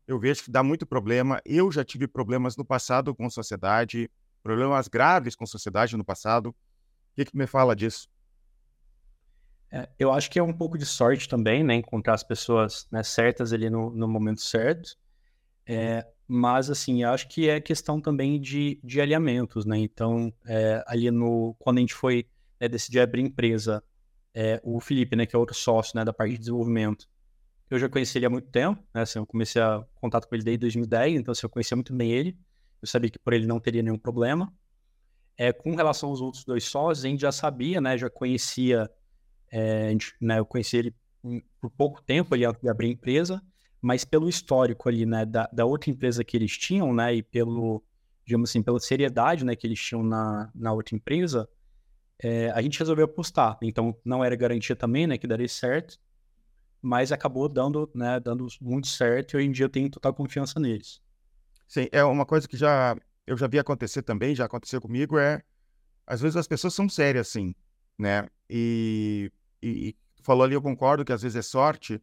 eu 0.07 0.19
vejo 0.19 0.43
que 0.43 0.51
dá 0.51 0.61
muito 0.61 0.85
problema. 0.85 1.41
Eu 1.45 1.71
já 1.71 1.83
tive 1.83 2.07
problemas 2.07 2.57
no 2.57 2.65
passado 2.65 3.15
com 3.15 3.29
sociedade, 3.29 4.09
problemas 4.43 4.87
graves 4.87 5.35
com 5.35 5.45
sociedade 5.45 5.95
no 5.95 6.03
passado. 6.03 6.47
O 6.49 6.55
que, 7.15 7.25
que 7.25 7.37
me 7.37 7.47
fala 7.47 7.75
disso? 7.75 8.09
É, 9.71 9.87
eu 9.97 10.11
acho 10.11 10.29
que 10.29 10.37
é 10.37 10.43
um 10.43 10.51
pouco 10.51 10.77
de 10.77 10.85
sorte 10.85 11.29
também, 11.29 11.63
né? 11.63 11.75
Encontrar 11.75 12.13
as 12.13 12.23
pessoas 12.23 12.87
né, 12.91 13.03
certas 13.03 13.53
ali 13.53 13.69
no, 13.69 13.89
no 13.91 14.07
momento 14.07 14.41
certo. 14.41 14.97
É, 15.65 16.05
mas, 16.27 16.69
assim, 16.69 17.03
acho 17.03 17.29
que 17.29 17.47
é 17.47 17.61
questão 17.61 18.01
também 18.01 18.39
de, 18.39 18.81
de 18.83 18.99
alinhamentos, 18.99 19.65
né? 19.65 19.77
Então, 19.77 20.33
é, 20.45 20.83
ali 20.87 21.09
no... 21.09 21.55
Quando 21.59 21.77
a 21.77 21.81
gente 21.81 21.93
foi 21.93 22.27
né, 22.61 22.69
decidir 22.69 22.99
abrir 22.99 23.23
empresa, 23.23 23.83
é, 24.33 24.61
o 24.63 24.79
Felipe, 24.79 25.15
né? 25.15 25.25
Que 25.25 25.35
é 25.35 25.39
outro 25.39 25.55
sócio 25.55 25.97
né, 25.97 26.05
da 26.05 26.13
parte 26.13 26.33
de 26.33 26.37
desenvolvimento, 26.37 27.09
eu 27.71 27.79
já 27.79 27.87
conheci 27.87 28.17
ele 28.17 28.25
há 28.25 28.29
muito 28.29 28.49
tempo, 28.49 28.83
né? 28.93 29.01
Assim, 29.01 29.17
eu 29.17 29.25
comecei 29.25 29.61
a 29.61 29.83
contato 29.95 30.27
com 30.27 30.35
ele 30.35 30.43
desde 30.43 30.59
2010, 30.59 31.21
então 31.21 31.31
assim, 31.31 31.45
eu 31.45 31.49
conhecia 31.49 31.75
muito 31.75 31.95
bem 31.95 32.11
ele. 32.11 32.37
Eu 32.81 32.87
sabia 32.87 33.09
que 33.09 33.17
por 33.17 33.31
ele 33.31 33.47
não 33.47 33.59
teria 33.61 33.81
nenhum 33.81 33.97
problema. 33.97 34.53
É, 35.37 35.53
com 35.53 35.73
relação 35.73 36.09
aos 36.09 36.19
outros 36.19 36.43
dois 36.43 36.65
sócios, 36.65 37.05
a 37.05 37.07
gente 37.07 37.21
já 37.21 37.31
sabia, 37.31 37.79
né? 37.79 37.97
Já 37.97 38.09
conhecia, 38.09 38.91
é, 39.49 39.89
gente, 39.89 40.13
né? 40.19 40.39
Eu 40.39 40.45
conheci 40.45 40.77
ele 40.77 40.95
por 41.61 41.69
pouco 41.71 42.01
tempo 42.01 42.33
ali 42.35 42.43
antes 42.43 42.61
de 42.61 42.67
abrir 42.67 42.89
empresa, 42.89 43.41
mas 43.81 44.03
pelo 44.03 44.27
histórico 44.27 44.89
ali, 44.89 45.05
né? 45.05 45.25
Da, 45.25 45.49
da 45.53 45.65
outra 45.65 45.89
empresa 45.89 46.25
que 46.25 46.35
eles 46.35 46.57
tinham, 46.57 46.93
né? 46.93 47.15
E 47.15 47.23
pelo, 47.23 47.81
digamos 48.25 48.49
assim, 48.49 48.61
pela 48.61 48.81
seriedade, 48.81 49.45
né? 49.45 49.55
Que 49.55 49.65
eles 49.65 49.79
tinham 49.79 50.03
na, 50.03 50.51
na 50.53 50.73
outra 50.73 50.93
empresa, 50.93 51.47
é, 52.23 52.51
a 52.51 52.61
gente 52.61 52.79
resolveu 52.79 53.05
apostar. 53.05 53.57
Então, 53.61 53.95
não 54.05 54.23
era 54.23 54.35
garantia 54.35 54.75
também, 54.75 55.07
né? 55.07 55.17
Que 55.17 55.27
daria 55.27 55.47
certo 55.47 55.99
mas 56.81 57.11
acabou 57.11 57.47
dando, 57.47 57.89
né, 57.93 58.19
dando 58.19 58.47
muito 58.59 58.87
certo 58.87 59.33
e 59.33 59.37
hoje 59.37 59.47
em 59.47 59.51
dia 59.51 59.65
eu 59.65 59.69
tenho 59.69 59.89
total 59.89 60.13
confiança 60.13 60.59
neles. 60.59 60.99
Sim, 61.67 61.87
é 61.91 62.03
uma 62.03 62.25
coisa 62.25 62.47
que 62.47 62.57
já 62.57 62.97
eu 63.27 63.37
já 63.37 63.47
vi 63.47 63.59
acontecer 63.59 64.01
também, 64.01 64.35
já 64.35 64.45
aconteceu 64.45 64.81
comigo, 64.81 65.17
é 65.17 65.41
às 66.07 66.19
vezes 66.19 66.35
as 66.35 66.47
pessoas 66.47 66.73
são 66.73 66.89
sérias, 66.89 67.29
assim, 67.29 67.53
né? 67.97 68.27
E, 68.49 69.31
e, 69.61 69.89
e 69.89 69.95
falou 70.23 70.43
ali, 70.43 70.55
eu 70.55 70.61
concordo 70.61 71.05
que 71.05 71.13
às 71.13 71.21
vezes 71.21 71.35
é 71.35 71.41
sorte, 71.41 72.01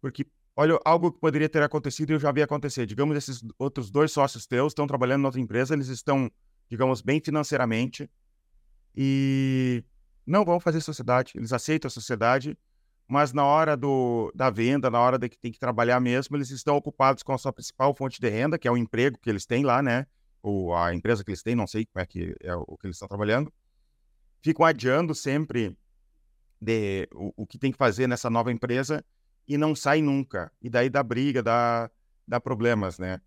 porque 0.00 0.26
olha, 0.56 0.80
algo 0.84 1.12
que 1.12 1.20
poderia 1.20 1.48
ter 1.48 1.62
acontecido 1.62 2.12
eu 2.12 2.18
já 2.18 2.32
vi 2.32 2.42
acontecer. 2.42 2.86
Digamos, 2.86 3.16
esses 3.16 3.44
outros 3.58 3.90
dois 3.90 4.10
sócios 4.10 4.46
teus 4.46 4.72
estão 4.72 4.86
trabalhando 4.86 5.22
em 5.22 5.26
outra 5.26 5.40
empresa, 5.40 5.74
eles 5.74 5.88
estão, 5.88 6.30
digamos, 6.68 7.02
bem 7.02 7.20
financeiramente 7.20 8.10
e 8.96 9.84
não 10.26 10.44
vão 10.44 10.58
fazer 10.58 10.80
sociedade, 10.80 11.32
eles 11.36 11.52
aceitam 11.52 11.88
a 11.88 11.90
sociedade 11.90 12.56
mas 13.08 13.32
na 13.32 13.44
hora 13.44 13.76
do, 13.76 14.32
da 14.34 14.50
venda, 14.50 14.90
na 14.90 14.98
hora 14.98 15.18
de 15.18 15.28
que 15.28 15.38
tem 15.38 15.52
que 15.52 15.58
trabalhar 15.58 16.00
mesmo, 16.00 16.36
eles 16.36 16.50
estão 16.50 16.76
ocupados 16.76 17.22
com 17.22 17.32
a 17.32 17.38
sua 17.38 17.52
principal 17.52 17.94
fonte 17.94 18.20
de 18.20 18.28
renda, 18.28 18.58
que 18.58 18.66
é 18.66 18.70
o 18.70 18.76
emprego 18.76 19.18
que 19.18 19.30
eles 19.30 19.46
têm 19.46 19.64
lá, 19.64 19.80
né? 19.80 20.06
Ou 20.42 20.74
a 20.74 20.92
empresa 20.92 21.22
que 21.22 21.30
eles 21.30 21.42
têm, 21.42 21.54
não 21.54 21.66
sei 21.66 21.86
como 21.86 22.02
é 22.02 22.06
que 22.06 22.34
é 22.40 22.54
o 22.54 22.76
que 22.76 22.86
eles 22.86 22.96
estão 22.96 23.06
trabalhando. 23.06 23.52
Ficam 24.42 24.66
adiando 24.66 25.14
sempre 25.14 25.76
de, 26.60 27.08
o, 27.12 27.32
o 27.42 27.46
que 27.46 27.58
tem 27.58 27.70
que 27.70 27.78
fazer 27.78 28.08
nessa 28.08 28.28
nova 28.28 28.50
empresa 28.50 29.04
e 29.46 29.56
não 29.56 29.74
sai 29.74 30.02
nunca. 30.02 30.50
E 30.60 30.68
daí 30.68 30.90
dá 30.90 31.02
briga, 31.02 31.42
dá, 31.42 31.88
dá 32.26 32.40
problemas, 32.40 32.98
né? 32.98 33.20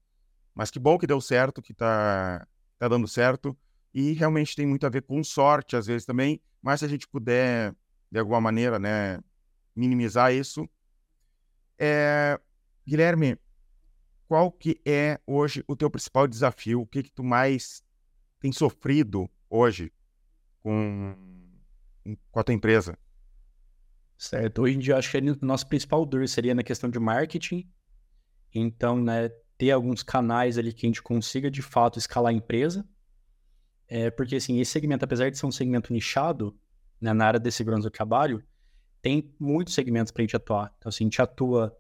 Mas 0.54 0.70
que 0.70 0.80
bom 0.80 0.98
que 0.98 1.08
deu 1.08 1.22
certo, 1.22 1.62
que 1.62 1.74
tá, 1.74 2.46
tá 2.78 2.88
dando 2.90 3.08
certo. 3.08 3.58
E 3.94 4.14
realmente 4.14 4.56
tem 4.56 4.66
muito 4.66 4.86
a 4.86 4.90
ver 4.90 5.02
com 5.02 5.24
sorte, 5.24 5.76
às 5.76 5.88
vezes 5.88 6.06
também. 6.06 6.42
Mas 6.62 6.80
se 6.80 6.86
a 6.86 6.90
gente 6.90 7.08
puder, 7.08 7.76
de 8.12 8.20
alguma 8.20 8.40
maneira, 8.40 8.78
né, 8.78 9.20
minimizar 9.76 10.34
isso. 10.34 10.68
É, 11.78 12.40
Guilherme, 12.86 13.38
qual 14.28 14.52
que 14.52 14.80
é 14.86 15.20
hoje 15.26 15.64
o 15.68 15.76
teu 15.76 15.90
principal 15.90 16.28
desafio? 16.28 16.82
O 16.82 16.86
que 16.86 17.04
que 17.04 17.12
tu 17.12 17.24
mais 17.24 17.84
tem 18.40 18.52
sofrido 18.52 19.30
hoje 19.50 19.92
com, 20.62 21.16
com 22.32 22.40
a 22.40 22.44
tua 22.44 22.54
empresa? 22.54 22.98
Certo. 24.18 24.64
Hoje 24.64 24.76
em 24.76 24.80
dia, 24.80 24.98
acho 24.98 25.10
que 25.10 25.18
o 25.18 25.46
nosso 25.46 25.68
principal 25.68 26.06
dor 26.06 26.28
seria 26.28 26.54
na 26.54 26.62
questão 26.62 26.90
de 26.90 27.00
marketing. 27.00 27.68
Então, 28.54 29.02
né, 29.02 29.30
ter 29.58 29.72
alguns 29.72 30.04
canais 30.04 30.58
ali 30.58 30.74
que 30.74 30.86
a 30.86 30.90
gente 30.90 31.02
consiga, 31.02 31.50
de 31.50 31.62
fato, 31.62 31.98
escalar 31.98 32.32
a 32.32 32.36
empresa. 32.36 32.88
É, 33.90 34.12
porque, 34.12 34.36
assim, 34.36 34.60
esse 34.60 34.72
segmento, 34.72 35.04
apesar 35.04 35.32
de 35.32 35.38
ser 35.38 35.48
um 35.48 35.52
segmento 35.52 35.92
nichado, 35.92 36.56
né, 37.02 37.12
na 37.12 37.26
área 37.26 37.40
de 37.40 37.52
segurança 37.52 37.90
do 37.90 37.92
trabalho, 37.92 38.44
tem 39.02 39.34
muitos 39.40 39.74
segmentos 39.74 40.12
para 40.12 40.22
a 40.22 40.24
gente 40.24 40.36
atuar. 40.36 40.74
Então, 40.78 40.90
assim, 40.90 41.06
a 41.06 41.08
gente 41.08 41.22
atua 41.22 41.76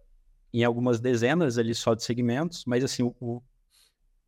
em 0.51 0.63
algumas 0.63 0.99
dezenas 0.99 1.57
ali 1.57 1.75
só 1.75 1.93
de 1.93 2.03
segmentos, 2.03 2.65
mas 2.65 2.83
assim, 2.83 3.03
o, 3.03 3.41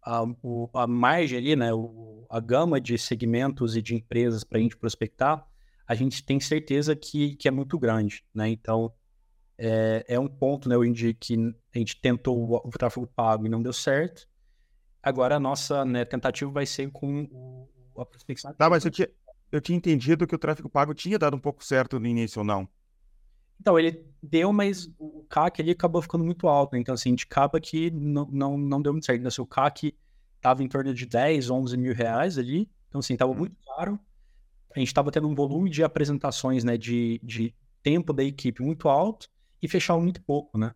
a, 0.04 0.24
o, 0.44 0.70
a 0.74 0.86
margem 0.86 1.38
ali, 1.38 1.56
né, 1.56 1.74
o, 1.74 2.26
a 2.30 2.40
gama 2.40 2.80
de 2.80 2.98
segmentos 2.98 3.76
e 3.76 3.82
de 3.82 3.96
empresas 3.96 4.44
para 4.44 4.60
a 4.60 4.62
gente 4.62 4.78
prospectar, 4.78 5.46
a 5.88 5.96
gente 5.96 6.24
tem 6.24 6.40
certeza 6.40 6.96
que, 6.96 7.36
que 7.36 7.48
é 7.48 7.52
muito 7.52 7.78
grande, 7.80 8.24
né? 8.34 8.48
Então, 8.50 8.94
é, 9.58 10.06
é 10.08 10.20
um 10.20 10.28
ponto, 10.28 10.70
né, 10.70 10.76
que 11.20 11.36
a 11.74 11.78
gente 11.78 12.00
tentou 12.00 12.62
o 12.66 12.70
tráfego 12.70 13.08
pago 13.08 13.46
e 13.46 13.50
não 13.50 13.62
deu 13.62 13.74
certo. 13.74 14.28
Agora 15.04 15.36
a 15.38 15.40
nossa 15.40 15.84
né, 15.84 16.06
tentativa 16.06 16.52
vai 16.52 16.66
ser 16.66 16.92
com 16.92 17.24
o, 17.32 18.02
a 18.02 18.06
prospecção. 18.06 18.54
Tá, 18.54 18.70
mas 18.70 18.86
eu 18.86 18.92
tinha, 18.92 19.10
eu 19.52 19.60
tinha 19.60 19.78
entendido 19.78 20.28
que 20.28 20.36
o 20.36 20.40
tráfego 20.40 20.70
pago 20.70 20.94
tinha 20.94 21.18
dado 21.18 21.36
um 21.36 21.40
pouco 21.40 21.64
certo 21.64 22.00
no 22.00 22.08
início 22.08 22.40
ou 22.40 22.46
não? 22.46 22.68
Então, 23.60 23.78
ele 23.78 24.04
deu, 24.24 24.52
mas 24.52 24.90
o 24.98 25.24
CAC 25.30 25.62
ali 25.62 25.72
acabou 25.72 26.02
ficando 26.02 26.24
muito 26.24 26.48
alto. 26.48 26.74
Né? 26.74 26.80
Então, 26.80 26.96
assim, 26.96 27.14
de 27.14 27.28
capa 27.28 27.60
que 27.60 27.92
não, 27.92 28.28
não, 28.32 28.58
não 28.58 28.82
deu 28.82 28.92
muito 28.92 29.06
certo. 29.06 29.20
Então, 29.20 29.28
assim, 29.28 29.42
o 29.42 29.46
CAC 29.46 29.96
estava 30.38 30.64
em 30.64 30.68
torno 30.68 30.92
de 30.94 31.06
10, 31.06 31.52
11 31.52 31.78
mil 31.78 31.94
reais 31.94 32.40
ali. 32.40 32.68
Então, 32.90 33.00
assim, 33.00 33.14
estava 33.14 33.32
uhum. 33.32 33.38
muito 33.38 33.56
caro. 33.64 34.00
A 34.76 34.80
gente 34.80 34.88
estava 34.88 35.12
tendo 35.12 35.28
um 35.28 35.36
volume 35.36 35.70
de 35.70 35.84
apresentações, 35.84 36.64
né, 36.64 36.76
de, 36.76 37.20
de 37.24 37.54
tempo 37.84 38.14
da 38.14 38.24
equipe 38.24 38.64
muito 38.64 38.90
alto 38.90 39.30
e 39.62 39.68
fechava 39.68 40.00
muito 40.00 40.22
pouco, 40.24 40.58
né? 40.58 40.74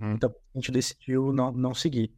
Uhum. 0.00 0.14
Então, 0.14 0.34
a 0.54 0.58
gente 0.58 0.72
decidiu 0.72 1.32
não, 1.32 1.52
não 1.52 1.74
seguir. 1.74 2.12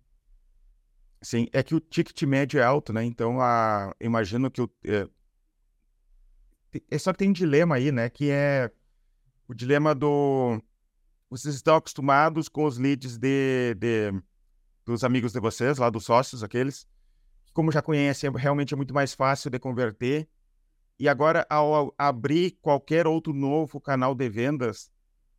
Sim, 1.23 1.47
é 1.53 1.63
que 1.63 1.75
o 1.75 1.79
ticket 1.81 2.21
médio 2.25 2.59
é 2.59 2.65
alto, 2.65 2.93
né? 2.93 3.05
Então, 3.05 3.41
a, 3.41 3.95
imagino 4.01 4.51
que 4.51 4.61
o. 4.61 4.69
É, 4.85 5.09
é 6.91 6.99
só 6.99 7.13
que 7.13 7.19
tem 7.21 7.31
um 7.31 7.33
dilema 7.33 7.77
aí, 7.77 7.93
né? 7.93 8.11
Que 8.11 8.29
é 8.31 8.71
o 9.47 9.55
dilema 9.55 9.95
do. 9.95 10.61
Vocês 11.31 11.55
estão 11.55 11.77
acostumados 11.77 12.49
com 12.49 12.65
os 12.65 12.77
leads 12.77 13.17
de, 13.17 13.75
de, 13.77 14.13
dos 14.85 15.05
amigos 15.05 15.33
de 15.33 15.41
vocês, 15.41 15.79
lá 15.79 15.89
dos 15.89 16.05
sócios, 16.05 16.43
aqueles, 16.43 16.87
que, 17.45 17.53
como 17.53 17.71
já 17.71 17.81
conhecem, 17.81 18.31
realmente 18.33 18.75
é 18.75 18.77
muito 18.77 18.93
mais 18.93 19.15
fácil 19.15 19.49
de 19.49 19.59
converter. 19.61 20.29
E 20.99 21.09
agora, 21.09 21.47
ao 21.49 21.95
abrir 21.97 22.59
qualquer 22.61 23.07
outro 23.07 23.33
novo 23.33 23.81
canal 23.81 24.15
de 24.15 24.29
vendas, 24.29 24.91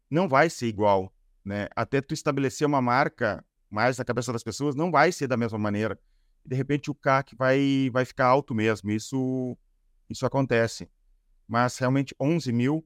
não 0.10 0.30
vai 0.30 0.50
ser 0.50 0.68
igual, 0.68 1.14
né? 1.44 1.68
Até 1.76 2.02
tu 2.02 2.14
estabelecer 2.14 2.66
uma 2.66 2.82
marca 2.82 3.46
mais 3.74 3.98
na 3.98 4.06
cabeça 4.06 4.32
das 4.32 4.44
pessoas, 4.44 4.76
não 4.76 4.92
vai 4.92 5.12
ser 5.12 5.28
da 5.28 5.38
mesma 5.38 5.58
maneira. 5.58 6.00
De 6.46 6.56
repente, 6.56 6.92
o 6.92 6.96
CAC 6.96 7.36
vai, 7.36 7.90
vai 7.92 8.06
ficar 8.06 8.28
alto 8.28 8.54
mesmo. 8.54 8.92
Isso, 8.92 9.58
isso 10.10 10.26
acontece. 10.26 10.90
Mas 11.48 11.78
realmente, 11.78 12.16
11 12.20 12.52
mil 12.52 12.86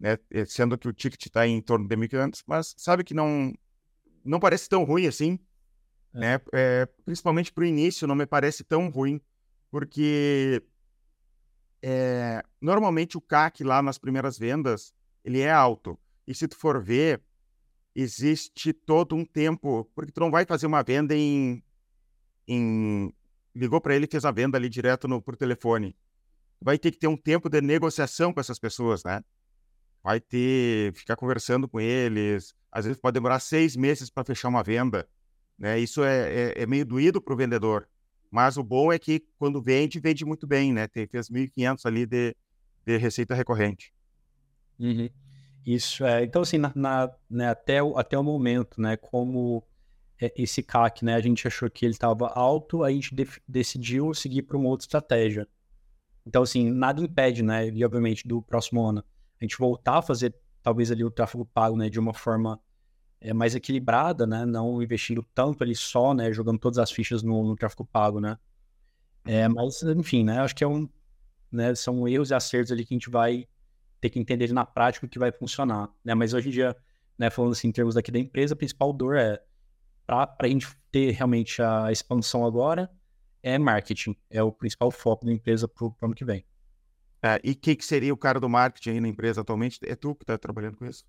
né? 0.00 0.18
Eh, 0.30 0.46
sendo 0.46 0.78
que 0.78 0.88
o 0.88 0.92
ticket 0.92 1.26
está 1.26 1.46
em 1.46 1.60
torno 1.60 1.86
de 1.86 1.94
1.500, 1.94 2.42
mas 2.46 2.74
sabe 2.78 3.04
que 3.04 3.12
não 3.12 3.52
não 4.24 4.40
parece 4.40 4.68
tão 4.68 4.84
ruim 4.84 5.06
assim, 5.06 5.38
é. 6.14 6.18
né? 6.18 6.40
É, 6.52 6.86
principalmente 7.04 7.52
para 7.52 7.62
o 7.62 7.66
início 7.66 8.08
não 8.08 8.14
me 8.14 8.26
parece 8.26 8.64
tão 8.64 8.88
ruim, 8.88 9.20
porque 9.70 10.62
é, 11.82 12.42
normalmente 12.60 13.18
o 13.18 13.20
CAC 13.20 13.62
lá 13.62 13.82
nas 13.82 13.98
primeiras 13.98 14.38
vendas 14.38 14.94
ele 15.22 15.40
é 15.40 15.52
alto. 15.52 15.98
E 16.26 16.34
se 16.34 16.48
tu 16.48 16.56
for 16.56 16.82
ver, 16.82 17.20
existe 17.94 18.72
todo 18.72 19.14
um 19.14 19.24
tempo, 19.24 19.90
porque 19.94 20.12
tu 20.12 20.20
não 20.20 20.30
vai 20.30 20.44
fazer 20.44 20.66
uma 20.66 20.82
venda 20.82 21.14
em. 21.14 21.62
em 22.46 23.12
ligou 23.54 23.80
para 23.80 23.94
ele 23.94 24.04
e 24.04 24.10
fez 24.10 24.24
a 24.24 24.30
venda 24.30 24.56
ali 24.56 24.68
direto 24.68 25.08
no, 25.08 25.20
por 25.20 25.36
telefone. 25.36 25.96
Vai 26.60 26.78
ter 26.78 26.90
que 26.90 26.98
ter 26.98 27.08
um 27.08 27.16
tempo 27.16 27.48
de 27.48 27.60
negociação 27.60 28.32
com 28.32 28.40
essas 28.40 28.58
pessoas, 28.58 29.02
né? 29.02 29.24
Vai 30.02 30.20
ter, 30.20 30.94
ficar 30.94 31.16
conversando 31.16 31.68
com 31.68 31.80
eles. 31.80 32.54
Às 32.70 32.84
vezes 32.84 33.00
pode 33.00 33.14
demorar 33.14 33.40
seis 33.40 33.76
meses 33.76 34.08
para 34.08 34.24
fechar 34.24 34.48
uma 34.48 34.62
venda. 34.62 35.08
Né? 35.58 35.78
Isso 35.78 36.02
é, 36.04 36.52
é, 36.52 36.62
é 36.62 36.66
meio 36.66 36.86
doído 36.86 37.20
para 37.20 37.34
o 37.34 37.36
vendedor. 37.36 37.88
Mas 38.30 38.56
o 38.56 38.62
bom 38.62 38.92
é 38.92 38.98
que 38.98 39.24
quando 39.38 39.60
vende, 39.60 39.98
vende 39.98 40.24
muito 40.24 40.46
bem, 40.46 40.72
né? 40.72 40.86
Tem, 40.86 41.06
fez 41.06 41.28
1.500 41.28 41.80
ali 41.84 42.06
de, 42.06 42.36
de 42.86 42.96
receita 42.96 43.34
recorrente. 43.34 43.92
Uhum. 44.78 45.10
Isso 45.64 46.04
é. 46.04 46.24
Então, 46.24 46.42
assim, 46.42 46.58
na, 46.58 46.72
na, 46.74 47.10
né, 47.28 47.48
até, 47.48 47.82
o, 47.82 47.98
até 47.98 48.18
o 48.18 48.24
momento, 48.24 48.80
né, 48.80 48.96
como 48.96 49.62
é, 50.20 50.32
esse 50.36 50.62
CAC, 50.62 51.04
né, 51.04 51.14
a 51.14 51.20
gente 51.20 51.46
achou 51.46 51.70
que 51.70 51.84
ele 51.84 51.92
estava 51.92 52.28
alto, 52.28 52.82
a 52.82 52.90
gente 52.90 53.14
de, 53.14 53.26
decidiu 53.46 54.14
seguir 54.14 54.42
para 54.42 54.56
uma 54.56 54.68
outra 54.68 54.84
estratégia. 54.84 55.46
Então, 56.26 56.42
assim, 56.42 56.70
nada 56.70 57.00
impede, 57.00 57.42
né, 57.42 57.68
e 57.68 57.84
obviamente, 57.84 58.26
do 58.26 58.42
próximo 58.42 58.84
ano, 58.84 59.04
a 59.40 59.44
gente 59.44 59.58
voltar 59.58 59.98
a 59.98 60.02
fazer, 60.02 60.34
talvez, 60.62 60.90
ali 60.90 61.04
o 61.04 61.10
tráfego 61.10 61.44
pago, 61.44 61.76
né, 61.76 61.88
de 61.90 61.98
uma 61.98 62.14
forma 62.14 62.60
é, 63.20 63.32
mais 63.34 63.54
equilibrada, 63.54 64.26
né, 64.26 64.46
não 64.46 64.82
investindo 64.82 65.22
tanto 65.34 65.62
ali 65.62 65.74
só, 65.74 66.14
né, 66.14 66.32
jogando 66.32 66.58
todas 66.58 66.78
as 66.78 66.90
fichas 66.90 67.22
no, 67.22 67.42
no 67.46 67.56
tráfego 67.56 67.84
pago, 67.84 68.20
né. 68.20 68.38
É, 69.24 69.46
mas, 69.48 69.82
enfim, 69.82 70.24
né, 70.24 70.40
acho 70.40 70.54
que 70.54 70.64
é 70.64 70.66
um, 70.66 70.88
né, 71.52 71.74
são 71.74 72.08
erros 72.08 72.30
e 72.30 72.34
acertos 72.34 72.72
ali 72.72 72.84
que 72.84 72.94
a 72.94 72.96
gente 72.96 73.10
vai 73.10 73.46
ter 74.00 74.10
que 74.10 74.18
entender 74.18 74.52
na 74.52 74.64
prática 74.64 75.06
o 75.06 75.08
que 75.08 75.18
vai 75.18 75.30
funcionar, 75.30 75.90
né? 76.04 76.14
Mas 76.14 76.32
hoje 76.32 76.48
em 76.48 76.52
dia, 76.52 76.76
né, 77.18 77.30
falando 77.30 77.52
assim 77.52 77.68
em 77.68 77.72
termos 77.72 77.96
aqui 77.96 78.10
da 78.10 78.18
empresa, 78.18 78.54
a 78.54 78.56
principal 78.56 78.92
dor 78.92 79.16
é 79.16 79.40
para 80.06 80.34
a 80.40 80.48
gente 80.48 80.66
ter 80.90 81.12
realmente 81.12 81.62
a 81.62 81.92
expansão 81.92 82.44
agora 82.44 82.90
é 83.42 83.58
marketing, 83.58 84.16
é 84.28 84.42
o 84.42 84.52
principal 84.52 84.90
foco 84.90 85.24
da 85.24 85.32
empresa 85.32 85.68
para 85.68 85.86
o 85.86 85.94
ano 86.02 86.14
que 86.14 86.24
vem. 86.24 86.44
É, 87.22 87.40
e 87.44 87.52
o 87.52 87.56
que, 87.56 87.76
que, 87.76 87.84
seria 87.84 88.12
o 88.12 88.16
cara 88.16 88.40
do 88.40 88.48
marketing 88.48 88.90
aí 88.90 89.00
na 89.00 89.08
empresa 89.08 89.42
atualmente? 89.42 89.78
É 89.82 89.94
tu 89.94 90.14
que 90.14 90.24
está 90.24 90.38
trabalhando 90.38 90.76
com 90.76 90.86
isso? 90.86 91.04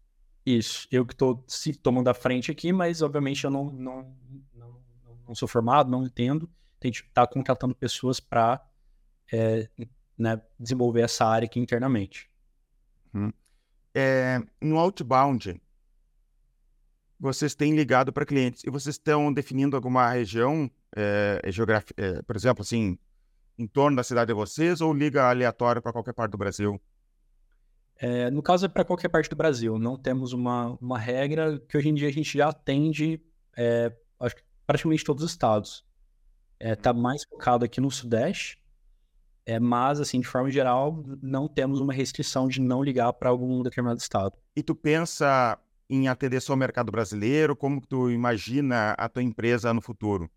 Isso, 0.46 0.88
eu 0.92 1.06
que 1.06 1.14
estou 1.14 1.44
se 1.48 1.74
tomando 1.74 2.08
a 2.10 2.14
frente 2.14 2.52
aqui, 2.52 2.74
mas 2.74 3.02
obviamente 3.02 3.44
eu 3.44 3.52
não, 3.52 3.66
não, 3.72 4.16
não, 4.54 4.82
não 5.28 5.36
sou 5.36 5.48
formado, 5.48 5.90
não 5.90 6.04
entendo. 6.04 6.50
A 6.82 6.88
gente 6.88 7.04
está 7.04 7.28
contratando 7.28 7.76
pessoas 7.76 8.20
para 8.20 8.62
é, 9.32 9.70
né, 10.18 10.42
desenvolver 10.60 11.02
essa 11.02 11.26
área 11.26 11.46
aqui 11.46 11.60
internamente. 11.60 12.31
Hum. 13.14 13.32
É, 13.94 14.42
no 14.62 14.78
outbound, 14.80 15.62
vocês 17.20 17.54
têm 17.54 17.76
ligado 17.76 18.12
para 18.12 18.26
clientes 18.26 18.64
e 18.64 18.70
vocês 18.70 18.96
estão 18.96 19.32
definindo 19.32 19.76
alguma 19.76 20.10
região, 20.10 20.70
é, 20.96 21.42
geografia, 21.52 21.94
é, 21.98 22.22
por 22.24 22.36
exemplo, 22.36 22.62
assim, 22.62 22.98
em 23.58 23.68
torno 23.68 23.96
da 23.96 24.04
cidade 24.04 24.30
de 24.30 24.34
vocês 24.34 24.82
ou 24.82 24.94
liga 24.94 25.30
aleatório 25.30 25.82
para 25.82 25.92
qualquer 25.92 26.14
parte 26.14 26.32
do 26.32 26.38
Brasil? 26.38 26.82
É, 27.98 28.32
no 28.32 28.42
caso 28.42 28.66
é 28.66 28.70
para 28.70 28.84
qualquer 28.84 29.10
parte 29.10 29.30
do 29.30 29.36
Brasil. 29.36 29.78
Não 29.78 29.96
temos 29.96 30.34
uma, 30.34 30.76
uma 30.82 30.98
regra 30.98 31.60
que 31.70 31.78
hoje 31.78 31.90
em 31.90 31.94
dia 31.94 32.08
a 32.08 32.12
gente 32.12 32.36
já 32.36 32.50
atende 32.50 33.22
é, 33.56 33.94
praticamente 34.66 35.04
todos 35.04 35.24
os 35.24 35.32
estados. 35.32 35.86
Está 36.60 36.94
mais 36.94 37.24
focado 37.24 37.66
aqui 37.66 37.80
no 37.80 37.92
Sudeste, 37.92 38.61
é, 39.46 39.60
mas, 39.60 40.00
assim, 40.00 40.20
de 40.20 40.28
forma 40.28 40.52
geral, 40.52 41.04
não 41.22 41.48
temos 41.48 41.80
uma 41.80 41.94
restrição 41.94 42.48
de 42.48 42.62
não 42.62 42.84
ligar 42.84 43.12
para 43.14 43.30
algum 43.30 43.64
determinado 43.64 44.00
estado. 44.00 44.36
E 44.56 44.62
tu 44.62 44.76
pensa 44.76 45.58
em 45.90 46.08
atender 46.08 46.40
só 46.42 46.54
o 46.54 46.58
mercado 46.58 46.92
brasileiro? 46.92 47.56
Como 47.56 47.82
tu 47.82 48.10
imagina 48.10 48.92
a 48.92 49.10
tua 49.10 49.24
empresa 49.24 49.74
no 49.74 49.82
futuro? 49.82 50.30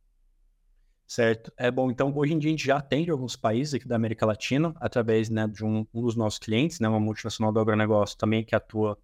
Certo. 1.07 1.53
É 1.57 1.71
bom, 1.71 1.91
então 1.91 2.13
hoje 2.17 2.33
em 2.33 2.39
dia 2.39 2.49
a 2.49 2.53
gente 2.53 2.67
já 2.67 2.79
atende 2.79 3.11
alguns 3.11 3.37
países 3.37 3.75
aqui 3.75 3.87
da 3.87 3.95
América 3.95 4.25
Latina 4.25 4.75
através 4.81 5.29
né, 5.29 5.47
de 5.47 5.63
um, 5.65 5.87
um 5.93 6.03
dos 6.03 6.17
nossos 6.17 6.39
clientes, 6.39 6.81
né, 6.81 6.89
uma 6.89 6.99
multinacional 6.99 7.53
do 7.53 7.61
agronegócio 7.61 8.17
também 8.17 8.43
que 8.43 8.55
atua. 8.55 8.99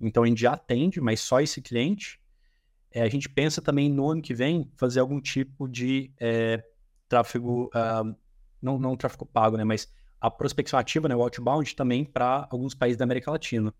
Então 0.00 0.22
a 0.22 0.26
gente 0.26 0.40
já 0.40 0.54
atende, 0.54 1.00
mas 1.00 1.20
só 1.20 1.40
esse 1.40 1.60
cliente. 1.60 2.18
É, 2.90 3.02
a 3.02 3.08
gente 3.08 3.28
pensa 3.28 3.60
também 3.60 3.90
no 3.90 4.10
ano 4.10 4.22
que 4.22 4.34
vem 4.34 4.70
fazer 4.76 5.00
algum 5.00 5.20
tipo 5.20 5.68
de 5.68 6.10
é, 6.18 6.64
tráfego 7.08 7.66
uh, 7.66 8.16
não, 8.64 8.78
não 8.78 8.92
o 8.92 8.96
tráfego 8.96 9.26
pago, 9.26 9.56
né, 9.56 9.64
mas 9.64 9.92
a 10.20 10.30
prospecção 10.30 10.78
ativa, 10.78 11.08
né, 11.08 11.14
o 11.14 11.22
outbound, 11.22 11.76
também 11.76 12.04
para 12.04 12.48
alguns 12.50 12.74
países 12.74 12.96
da 12.96 13.04
América 13.04 13.30
Latina. 13.30 13.74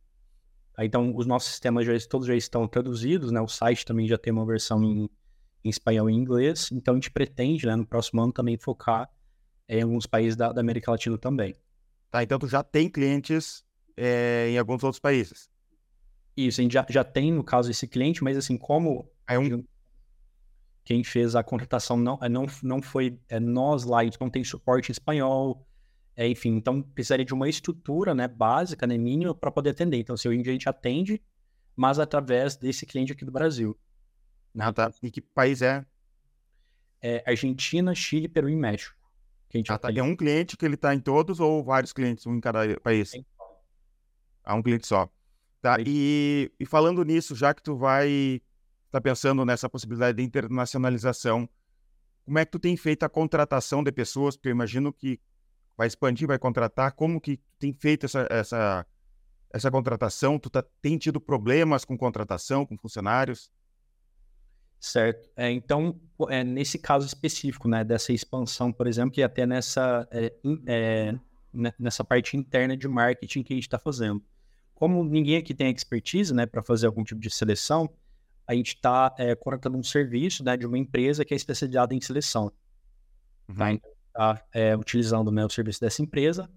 Então, 0.78 1.14
os 1.16 1.26
nossos 1.26 1.50
sistemas 1.50 1.86
já, 1.86 1.92
todos 2.08 2.26
já 2.26 2.34
estão 2.34 2.68
traduzidos, 2.68 3.30
né, 3.30 3.40
o 3.40 3.48
site 3.48 3.84
também 3.84 4.06
já 4.06 4.18
tem 4.18 4.32
uma 4.32 4.44
versão 4.44 4.82
em, 4.82 5.08
em 5.64 5.68
espanhol 5.68 6.10
e 6.10 6.12
inglês, 6.12 6.70
então 6.72 6.94
a 6.94 6.96
gente 6.96 7.10
pretende, 7.10 7.66
né, 7.66 7.74
no 7.76 7.86
próximo 7.86 8.22
ano 8.22 8.32
também 8.32 8.58
focar 8.58 9.08
em 9.68 9.82
alguns 9.82 10.06
países 10.06 10.36
da, 10.36 10.52
da 10.52 10.60
América 10.60 10.90
Latina 10.90 11.16
também. 11.16 11.54
Tá, 12.10 12.22
então 12.22 12.38
tu 12.38 12.46
já 12.46 12.62
tem 12.62 12.88
clientes 12.88 13.64
é, 13.96 14.50
em 14.50 14.58
alguns 14.58 14.84
outros 14.84 15.00
países? 15.00 15.48
Isso, 16.36 16.60
a 16.60 16.62
gente 16.62 16.72
já, 16.72 16.84
já 16.88 17.04
tem, 17.04 17.32
no 17.32 17.44
caso, 17.44 17.70
esse 17.70 17.88
cliente, 17.88 18.22
mas 18.22 18.36
assim, 18.36 18.58
como... 18.58 19.08
É 19.26 19.38
um, 19.38 19.64
quem 20.84 21.02
fez 21.02 21.34
a 21.34 21.42
contratação 21.42 21.96
não, 21.96 22.18
é, 22.20 22.28
não, 22.28 22.46
não 22.62 22.82
foi 22.82 23.18
é, 23.28 23.40
nós 23.40 23.84
lá, 23.84 24.00
a 24.00 24.04
gente 24.04 24.20
não 24.20 24.28
tem 24.28 24.44
suporte 24.44 24.90
em 24.90 24.92
espanhol, 24.92 25.66
é, 26.14 26.28
enfim, 26.28 26.50
então 26.50 26.82
precisaria 26.82 27.24
de 27.24 27.32
uma 27.32 27.48
estrutura 27.48 28.14
né, 28.14 28.28
básica, 28.28 28.86
né, 28.86 28.98
mínima, 28.98 29.34
para 29.34 29.50
poder 29.50 29.70
atender. 29.70 29.96
Então, 29.96 30.16
se 30.16 30.28
hoje 30.28 30.38
em 30.38 30.42
dia 30.42 30.52
a 30.52 30.54
gente 30.54 30.68
atende, 30.68 31.22
mas 31.74 31.98
através 31.98 32.56
desse 32.56 32.86
cliente 32.86 33.12
aqui 33.12 33.24
do 33.24 33.32
Brasil. 33.32 33.76
Ah, 34.56 34.72
tá. 34.72 34.92
E 35.02 35.10
que 35.10 35.20
país 35.20 35.62
é? 35.62 35.84
É 37.02 37.24
Argentina, 37.26 37.94
Chile, 37.94 38.28
Peru 38.28 38.48
e 38.48 38.54
México. 38.54 38.94
Ah, 39.68 39.78
tá. 39.78 39.90
É 39.92 40.02
um 40.02 40.16
cliente 40.16 40.56
que 40.56 40.64
ele 40.64 40.74
está 40.74 40.94
em 40.94 41.00
todos 41.00 41.40
ou 41.40 41.62
vários 41.64 41.92
clientes, 41.92 42.26
um 42.26 42.36
em 42.36 42.40
cada 42.40 42.78
país? 42.80 43.12
Ah, 44.44 44.54
um 44.54 44.62
cliente 44.62 44.86
só. 44.86 45.08
Tá, 45.60 45.78
e, 45.80 46.52
e 46.60 46.66
falando 46.66 47.02
nisso, 47.04 47.34
já 47.34 47.54
que 47.54 47.62
tu 47.62 47.74
vai 47.74 48.40
está 48.94 49.00
pensando 49.00 49.44
nessa 49.44 49.68
possibilidade 49.68 50.18
de 50.18 50.22
internacionalização. 50.22 51.48
Como 52.24 52.38
é 52.38 52.44
que 52.44 52.52
tu 52.52 52.60
tem 52.60 52.76
feito 52.76 53.02
a 53.02 53.08
contratação 53.08 53.82
de 53.82 53.90
pessoas? 53.90 54.36
Porque 54.36 54.48
eu 54.48 54.52
imagino 54.52 54.92
que 54.92 55.20
vai 55.76 55.88
expandir, 55.88 56.28
vai 56.28 56.38
contratar. 56.38 56.92
Como 56.92 57.20
que 57.20 57.40
tem 57.58 57.72
feito 57.72 58.06
essa, 58.06 58.26
essa, 58.30 58.86
essa 59.52 59.70
contratação? 59.70 60.38
Tu 60.38 60.48
tá, 60.48 60.64
tem 60.80 60.96
tido 60.96 61.20
problemas 61.20 61.84
com 61.84 61.98
contratação, 61.98 62.64
com 62.64 62.78
funcionários? 62.78 63.50
Certo. 64.78 65.28
É, 65.36 65.50
então, 65.50 66.00
é, 66.28 66.44
nesse 66.44 66.78
caso 66.78 67.06
específico, 67.06 67.66
né, 67.66 67.82
dessa 67.82 68.12
expansão, 68.12 68.72
por 68.72 68.86
exemplo, 68.86 69.18
e 69.18 69.24
até 69.24 69.44
nessa, 69.44 70.06
é, 70.10 70.32
é, 70.66 71.18
nessa 71.78 72.04
parte 72.04 72.36
interna 72.36 72.76
de 72.76 72.86
marketing 72.86 73.42
que 73.42 73.54
a 73.54 73.56
gente 73.56 73.64
está 73.64 73.78
fazendo. 73.78 74.22
Como 74.72 75.02
ninguém 75.02 75.38
aqui 75.38 75.52
tem 75.52 75.70
expertise 75.70 76.32
né, 76.32 76.46
para 76.46 76.62
fazer 76.62 76.86
algum 76.86 77.02
tipo 77.02 77.20
de 77.20 77.30
seleção, 77.30 77.90
a 78.46 78.54
gente 78.54 78.74
está 78.74 79.14
é, 79.18 79.34
contratando 79.34 79.78
um 79.78 79.82
serviço 79.82 80.44
né, 80.44 80.56
de 80.56 80.66
uma 80.66 80.78
empresa 80.78 81.24
que 81.24 81.34
é 81.34 81.36
especializada 81.36 81.94
em 81.94 82.00
seleção. 82.00 82.52
Uhum. 83.48 83.54
Tá? 83.56 83.72
Então, 83.72 83.90
tá 84.12 84.44
é, 84.52 84.76
utilizando 84.76 85.30
né, 85.30 85.44
o 85.44 85.50
serviço 85.50 85.80
dessa 85.80 86.02
empresa. 86.02 86.50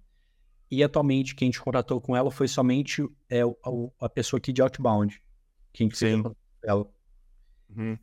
E 0.70 0.84
atualmente 0.84 1.34
quem 1.34 1.48
a 1.48 1.50
gente 1.50 1.62
contratou 1.62 2.02
com 2.02 2.16
ela 2.16 2.30
foi 2.30 2.48
somente 2.48 3.02
é, 3.30 3.42
a, 3.42 4.06
a 4.06 4.10
pessoa 4.10 4.38
aqui 4.38 4.52
de 4.52 4.62
outbound. 4.62 5.22
Quem 5.72 5.90
fez 5.90 6.22
ela. 6.64 6.86
Uhum. 7.76 7.98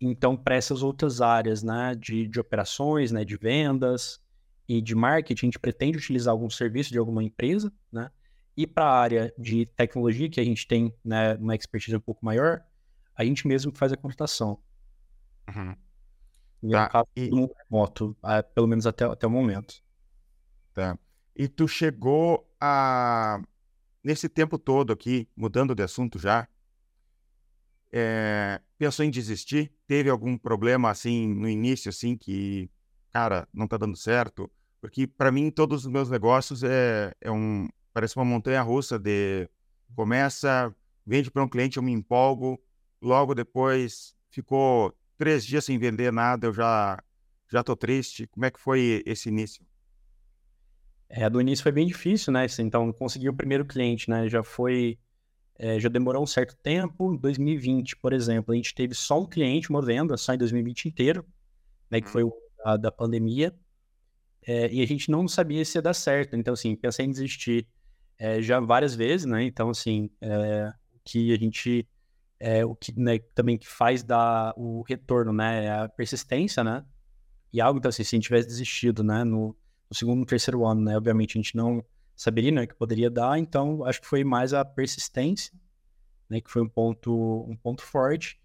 Então, 0.00 0.36
para 0.36 0.54
essas 0.54 0.82
outras 0.82 1.20
áreas 1.20 1.62
né, 1.62 1.94
de, 1.94 2.26
de 2.26 2.40
operações, 2.40 3.12
né, 3.12 3.24
de 3.24 3.36
vendas 3.36 4.20
e 4.66 4.80
de 4.80 4.94
marketing, 4.94 5.46
a 5.46 5.48
gente 5.48 5.58
pretende 5.58 5.98
utilizar 5.98 6.32
algum 6.32 6.48
serviço 6.48 6.90
de 6.90 6.98
alguma 6.98 7.22
empresa, 7.22 7.72
né? 7.92 8.10
E 8.56 8.66
para 8.66 8.84
a 8.84 9.00
área 9.00 9.34
de 9.38 9.66
tecnologia, 9.66 10.28
que 10.28 10.40
a 10.40 10.44
gente 10.44 10.66
tem 10.66 10.92
né, 11.04 11.34
uma 11.34 11.54
expertise 11.54 11.96
um 11.96 12.00
pouco 12.00 12.24
maior, 12.24 12.62
a 13.20 13.24
gente 13.24 13.46
mesmo 13.46 13.70
faz 13.74 13.92
a 13.92 13.98
computação. 13.98 14.58
Uhum. 15.54 15.76
E 16.62 16.70
tá. 16.70 16.84
acaba 16.84 17.08
e... 17.14 17.28
no 17.28 17.52
remoto, 17.54 18.16
pelo 18.54 18.66
menos 18.66 18.86
até, 18.86 19.04
até 19.04 19.26
o 19.26 19.30
momento. 19.30 19.82
Tá. 20.72 20.98
E 21.36 21.46
tu 21.46 21.68
chegou 21.68 22.48
a. 22.58 23.42
Nesse 24.02 24.26
tempo 24.26 24.58
todo 24.58 24.90
aqui, 24.90 25.28
mudando 25.36 25.74
de 25.74 25.82
assunto 25.82 26.18
já, 26.18 26.48
é... 27.92 28.58
pensou 28.78 29.04
em 29.04 29.10
desistir? 29.10 29.70
Teve 29.86 30.08
algum 30.08 30.38
problema 30.38 30.88
assim 30.88 31.28
no 31.28 31.46
início, 31.46 31.90
assim, 31.90 32.16
que, 32.16 32.70
cara, 33.12 33.46
não 33.52 33.68
tá 33.68 33.76
dando 33.76 33.98
certo? 33.98 34.50
Porque 34.80 35.06
para 35.06 35.30
mim, 35.30 35.50
todos 35.50 35.84
os 35.84 35.92
meus 35.92 36.08
negócios 36.08 36.62
é, 36.62 37.12
é 37.20 37.30
um. 37.30 37.68
Parece 37.92 38.16
uma 38.16 38.24
montanha 38.24 38.62
russa 38.62 38.98
de. 38.98 39.46
Começa, 39.94 40.74
vende 41.04 41.30
para 41.30 41.44
um 41.44 41.48
cliente, 41.48 41.76
eu 41.76 41.82
me 41.82 41.92
empolgo, 41.92 42.58
Logo 43.00 43.34
depois 43.34 44.14
ficou 44.30 44.94
três 45.16 45.44
dias 45.44 45.64
sem 45.64 45.78
vender 45.78 46.12
nada, 46.12 46.46
eu 46.46 46.52
já 46.52 47.02
já 47.50 47.64
tô 47.64 47.74
triste. 47.74 48.26
Como 48.28 48.44
é 48.46 48.50
que 48.50 48.60
foi 48.60 49.02
esse 49.04 49.28
início? 49.28 49.64
É, 51.08 51.28
do 51.28 51.40
início 51.40 51.62
foi 51.62 51.72
bem 51.72 51.86
difícil, 51.86 52.32
né? 52.32 52.46
Então, 52.60 52.92
conseguir 52.92 53.28
o 53.28 53.34
primeiro 53.34 53.64
cliente, 53.64 54.08
né? 54.08 54.28
Já 54.28 54.44
foi 54.44 54.96
é, 55.62 55.78
já 55.78 55.90
demorou 55.90 56.22
um 56.22 56.26
certo 56.26 56.56
tempo. 56.62 57.12
Em 57.12 57.18
2020, 57.18 57.96
por 57.96 58.14
exemplo, 58.14 58.54
a 58.54 58.56
gente 58.56 58.74
teve 58.74 58.94
só 58.94 59.20
um 59.20 59.26
cliente, 59.26 59.68
uma 59.68 59.82
venda, 59.82 60.16
só 60.16 60.32
em 60.32 60.38
2020 60.38 60.86
inteiro, 60.86 61.26
né, 61.90 62.00
que 62.00 62.08
foi 62.08 62.22
o 62.22 62.32
da, 62.64 62.76
da 62.78 62.90
pandemia. 62.90 63.54
É, 64.46 64.72
e 64.72 64.80
a 64.80 64.86
gente 64.86 65.10
não 65.10 65.28
sabia 65.28 65.62
se 65.62 65.76
ia 65.76 65.82
dar 65.82 65.92
certo. 65.92 66.34
Então, 66.34 66.54
assim, 66.54 66.74
pensei 66.74 67.04
em 67.04 67.10
desistir 67.10 67.68
é, 68.18 68.40
já 68.40 68.58
várias 68.58 68.94
vezes, 68.94 69.26
né? 69.26 69.44
Então, 69.44 69.68
assim, 69.68 70.10
é, 70.22 70.72
que 71.04 71.30
a 71.30 71.36
gente 71.36 71.86
é, 72.40 72.64
o 72.64 72.74
que 72.74 72.98
né, 72.98 73.18
também 73.34 73.58
que 73.58 73.68
faz 73.68 74.02
dar 74.02 74.54
o 74.56 74.82
retorno, 74.82 75.32
né? 75.32 75.66
É 75.66 75.70
a 75.70 75.88
persistência, 75.88 76.64
né? 76.64 76.84
E 77.52 77.60
algo, 77.60 77.78
então, 77.78 77.90
assim, 77.90 78.02
se 78.02 78.14
a 78.14 78.16
gente 78.16 78.24
tivesse 78.24 78.48
desistido, 78.48 79.04
né, 79.04 79.24
no, 79.24 79.56
no 79.88 79.96
segundo, 79.96 80.24
terceiro 80.24 80.64
ano, 80.64 80.80
né, 80.80 80.96
obviamente 80.96 81.36
a 81.36 81.42
gente 81.42 81.56
não 81.56 81.84
saberia, 82.14 82.52
né, 82.52 82.66
que 82.66 82.74
poderia 82.74 83.10
dar, 83.10 83.38
então 83.38 83.84
acho 83.84 84.00
que 84.00 84.06
foi 84.06 84.22
mais 84.22 84.54
a 84.54 84.64
persistência, 84.64 85.52
né, 86.28 86.40
que 86.40 86.50
foi 86.50 86.62
um 86.62 86.68
ponto, 86.68 87.44
um 87.48 87.56
ponto 87.56 87.82
forte, 87.82 88.40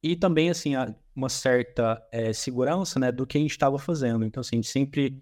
e 0.00 0.14
também, 0.14 0.50
assim, 0.50 0.74
uma 1.14 1.28
certa 1.28 2.00
é, 2.12 2.32
segurança, 2.32 3.00
né, 3.00 3.10
do 3.10 3.26
que 3.26 3.36
a 3.36 3.40
gente 3.40 3.50
estava 3.50 3.76
fazendo. 3.78 4.24
Então, 4.24 4.40
assim, 4.40 4.56
a 4.56 4.58
gente 4.58 4.68
sempre 4.68 5.20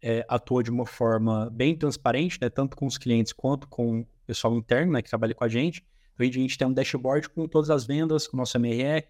é, 0.00 0.24
atuou 0.28 0.62
de 0.62 0.70
uma 0.70 0.86
forma 0.86 1.50
bem 1.50 1.76
transparente, 1.76 2.38
né, 2.40 2.48
tanto 2.48 2.76
com 2.76 2.86
os 2.86 2.96
clientes 2.96 3.32
quanto 3.32 3.66
com 3.66 4.02
o 4.02 4.06
pessoal 4.24 4.54
interno, 4.54 4.92
né, 4.92 5.02
que 5.02 5.08
trabalha 5.08 5.34
com 5.34 5.42
a 5.42 5.48
gente. 5.48 5.84
Então, 6.14 6.26
a 6.26 6.30
gente 6.30 6.58
tem 6.58 6.66
um 6.66 6.72
dashboard 6.72 7.28
com 7.30 7.48
todas 7.48 7.70
as 7.70 7.84
vendas, 7.84 8.26
com 8.26 8.36
o 8.36 8.38
nosso 8.38 8.58
MRE, 8.58 9.04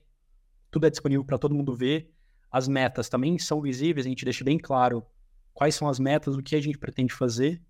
tudo 0.71 0.87
é 0.87 0.91
disponível 0.91 1.25
para 1.25 1.39
todo 1.39 1.55
mundo 1.55 1.75
ver. 1.75 2.11
As 2.51 2.69
metas 2.69 3.09
também 3.09 3.39
são 3.39 3.61
visíveis, 3.61 4.07
a 4.07 4.09
gente 4.09 4.25
deixa 4.25 4.45
bem 4.45 4.59
claro 4.59 5.05
quais 5.53 5.75
são 5.75 5.89
as 5.89 5.99
metas, 5.99 6.35
o 6.35 6.43
que 6.43 6.57
a 6.57 6.61
gente 6.61 6.79
pretende 6.79 7.13
fazer. 7.13 7.61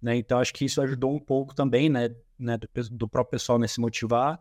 Né? 0.00 0.16
Então, 0.16 0.38
acho 0.38 0.52
que 0.52 0.64
isso 0.64 0.80
ajudou 0.80 1.14
um 1.14 1.18
pouco 1.18 1.54
também, 1.54 1.88
né, 1.88 2.14
né 2.38 2.58
do, 2.58 2.68
do, 2.90 3.08
próprio 3.08 3.32
pessoal 3.32 3.58
né, 3.58 3.66
se 3.66 3.80
motivar 3.80 4.40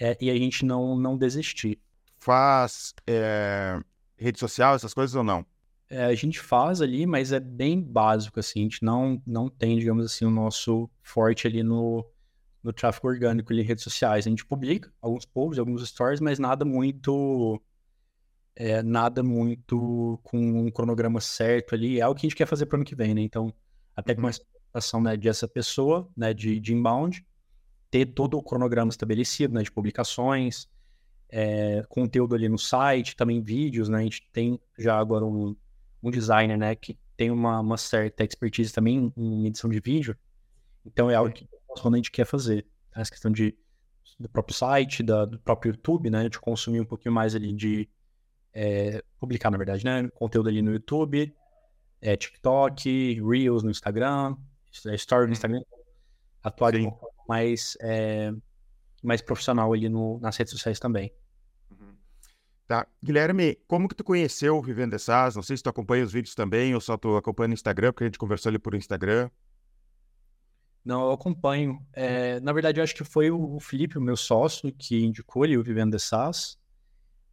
é, 0.00 0.16
e 0.20 0.30
a 0.30 0.34
gente 0.34 0.64
não, 0.64 0.96
não 0.96 1.16
desistir. 1.16 1.78
Faz 2.18 2.94
é, 3.06 3.78
rede 4.16 4.38
social, 4.38 4.74
essas 4.74 4.94
coisas 4.94 5.14
ou 5.14 5.22
não? 5.22 5.44
É, 5.88 6.04
a 6.04 6.14
gente 6.14 6.40
faz 6.40 6.80
ali, 6.80 7.06
mas 7.06 7.30
é 7.30 7.38
bem 7.38 7.80
básico, 7.80 8.40
assim, 8.40 8.60
a 8.60 8.62
gente 8.64 8.82
não, 8.82 9.22
não 9.24 9.48
tem, 9.48 9.78
digamos 9.78 10.04
assim, 10.04 10.24
o 10.24 10.30
nosso 10.30 10.90
forte 11.00 11.46
ali 11.46 11.62
no, 11.62 12.04
no 12.66 12.72
tráfego 12.72 13.06
orgânico 13.06 13.52
ali 13.52 13.62
em 13.62 13.64
redes 13.64 13.84
sociais. 13.84 14.26
A 14.26 14.30
gente 14.30 14.44
publica 14.44 14.92
alguns 15.00 15.24
posts, 15.24 15.58
alguns 15.58 15.88
stories, 15.88 16.20
mas 16.20 16.38
nada 16.38 16.64
muito 16.64 17.62
é, 18.56 18.82
nada 18.82 19.22
muito 19.22 20.18
com 20.24 20.36
um 20.38 20.70
cronograma 20.70 21.20
certo 21.20 21.74
ali. 21.74 22.00
É 22.00 22.08
o 22.08 22.14
que 22.14 22.26
a 22.26 22.28
gente 22.28 22.36
quer 22.36 22.46
fazer 22.46 22.66
para 22.66 22.76
o 22.76 22.78
ano 22.78 22.84
que 22.84 22.96
vem, 22.96 23.14
né? 23.14 23.20
Então, 23.20 23.54
até 23.94 24.14
com 24.14 24.22
uhum. 24.22 24.28
essa 24.28 24.42
ação 24.74 25.00
né, 25.00 25.16
de 25.16 25.28
essa 25.28 25.46
pessoa, 25.46 26.08
né, 26.16 26.34
de, 26.34 26.58
de 26.58 26.74
inbound, 26.74 27.24
ter 27.90 28.06
todo 28.06 28.36
o 28.36 28.42
cronograma 28.42 28.90
estabelecido, 28.90 29.54
né, 29.54 29.62
de 29.62 29.70
publicações, 29.70 30.68
é, 31.30 31.84
conteúdo 31.88 32.34
ali 32.34 32.48
no 32.48 32.58
site, 32.58 33.14
também 33.14 33.40
vídeos, 33.40 33.88
né? 33.88 33.98
A 33.98 34.02
gente 34.02 34.28
tem 34.32 34.60
já 34.76 34.98
agora 34.98 35.24
um, 35.24 35.54
um 36.02 36.10
designer, 36.10 36.58
né, 36.58 36.74
que 36.74 36.98
tem 37.16 37.30
uma, 37.30 37.60
uma 37.60 37.76
certa 37.76 38.24
expertise 38.24 38.72
também 38.72 39.12
em 39.16 39.46
edição 39.46 39.70
de 39.70 39.78
vídeo. 39.78 40.16
Então, 40.84 41.10
é 41.10 41.14
algo 41.14 41.32
que 41.32 41.48
quando 41.82 41.94
a 41.94 41.98
gente 41.98 42.10
quer 42.10 42.24
fazer. 42.24 42.66
Tá? 42.90 43.00
Essa 43.00 43.10
questão 43.10 43.30
de, 43.30 43.56
do 44.18 44.28
próprio 44.28 44.56
site, 44.56 45.02
da, 45.02 45.24
do 45.24 45.38
próprio 45.38 45.70
YouTube, 45.70 46.10
né? 46.10 46.28
De 46.28 46.38
consumir 46.38 46.80
um 46.80 46.84
pouquinho 46.84 47.14
mais 47.14 47.34
ali 47.34 47.52
de 47.52 47.88
é, 48.52 49.02
publicar, 49.18 49.50
na 49.50 49.58
verdade, 49.58 49.84
né? 49.84 50.08
Conteúdo 50.14 50.48
ali 50.48 50.62
no 50.62 50.72
YouTube, 50.72 51.34
é, 52.00 52.16
TikTok, 52.16 53.20
Reels 53.20 53.62
no 53.62 53.70
Instagram, 53.70 54.36
é, 54.86 54.94
Story 54.94 55.26
no. 55.26 55.32
Instagram, 55.32 55.62
atuar 56.42 56.72
de 56.72 56.82
forma 56.82 57.08
mais, 57.28 57.76
é, 57.80 58.32
mais 59.02 59.20
profissional 59.20 59.72
ali 59.72 59.88
no, 59.88 60.18
nas 60.20 60.36
redes 60.36 60.52
sociais 60.52 60.78
também. 60.78 61.12
Uhum. 61.70 61.94
Tá. 62.66 62.86
Guilherme, 63.02 63.56
como 63.66 63.88
que 63.88 63.94
tu 63.94 64.04
conheceu 64.04 64.56
o 64.56 64.62
Vivendo 64.62 64.98
SaaS? 64.98 65.36
Não 65.36 65.42
sei 65.42 65.56
se 65.56 65.62
tu 65.62 65.68
acompanha 65.68 66.04
os 66.04 66.12
vídeos 66.12 66.34
também 66.34 66.74
ou 66.74 66.80
só 66.80 66.96
tu 66.96 67.16
acompanha 67.16 67.48
no 67.48 67.54
Instagram, 67.54 67.92
porque 67.92 68.04
a 68.04 68.06
gente 68.06 68.18
conversou 68.18 68.50
ali 68.50 68.58
por 68.58 68.74
Instagram. 68.74 69.30
Não, 70.86 71.06
eu 71.06 71.10
acompanho. 71.10 71.84
É, 71.92 72.38
na 72.38 72.52
verdade, 72.52 72.78
eu 72.78 72.84
acho 72.84 72.94
que 72.94 73.02
foi 73.02 73.28
o 73.28 73.58
Felipe, 73.58 73.98
o 73.98 74.00
meu 74.00 74.16
sócio, 74.16 74.72
que 74.72 75.04
indicou 75.04 75.44
ele 75.44 75.58
o 75.58 75.62
Vivendo 75.62 75.98
SaaS. 75.98 76.56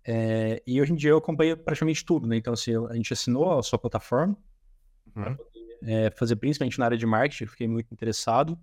É, 0.04 0.60
e 0.66 0.82
hoje 0.82 0.92
em 0.92 0.96
dia 0.96 1.12
eu 1.12 1.18
acompanho 1.18 1.56
praticamente 1.56 2.04
tudo, 2.04 2.28
né? 2.28 2.36
Então, 2.36 2.52
assim, 2.54 2.72
a 2.90 2.96
gente 2.96 3.14
assinou 3.14 3.60
a 3.60 3.62
sua 3.62 3.78
plataforma 3.78 4.36
uhum. 5.16 5.36
poder 5.36 5.78
é, 5.84 6.10
fazer 6.10 6.36
principalmente 6.36 6.80
na 6.80 6.86
área 6.86 6.98
de 6.98 7.06
marketing, 7.06 7.46
fiquei 7.46 7.68
muito 7.68 7.92
interessado 7.92 8.60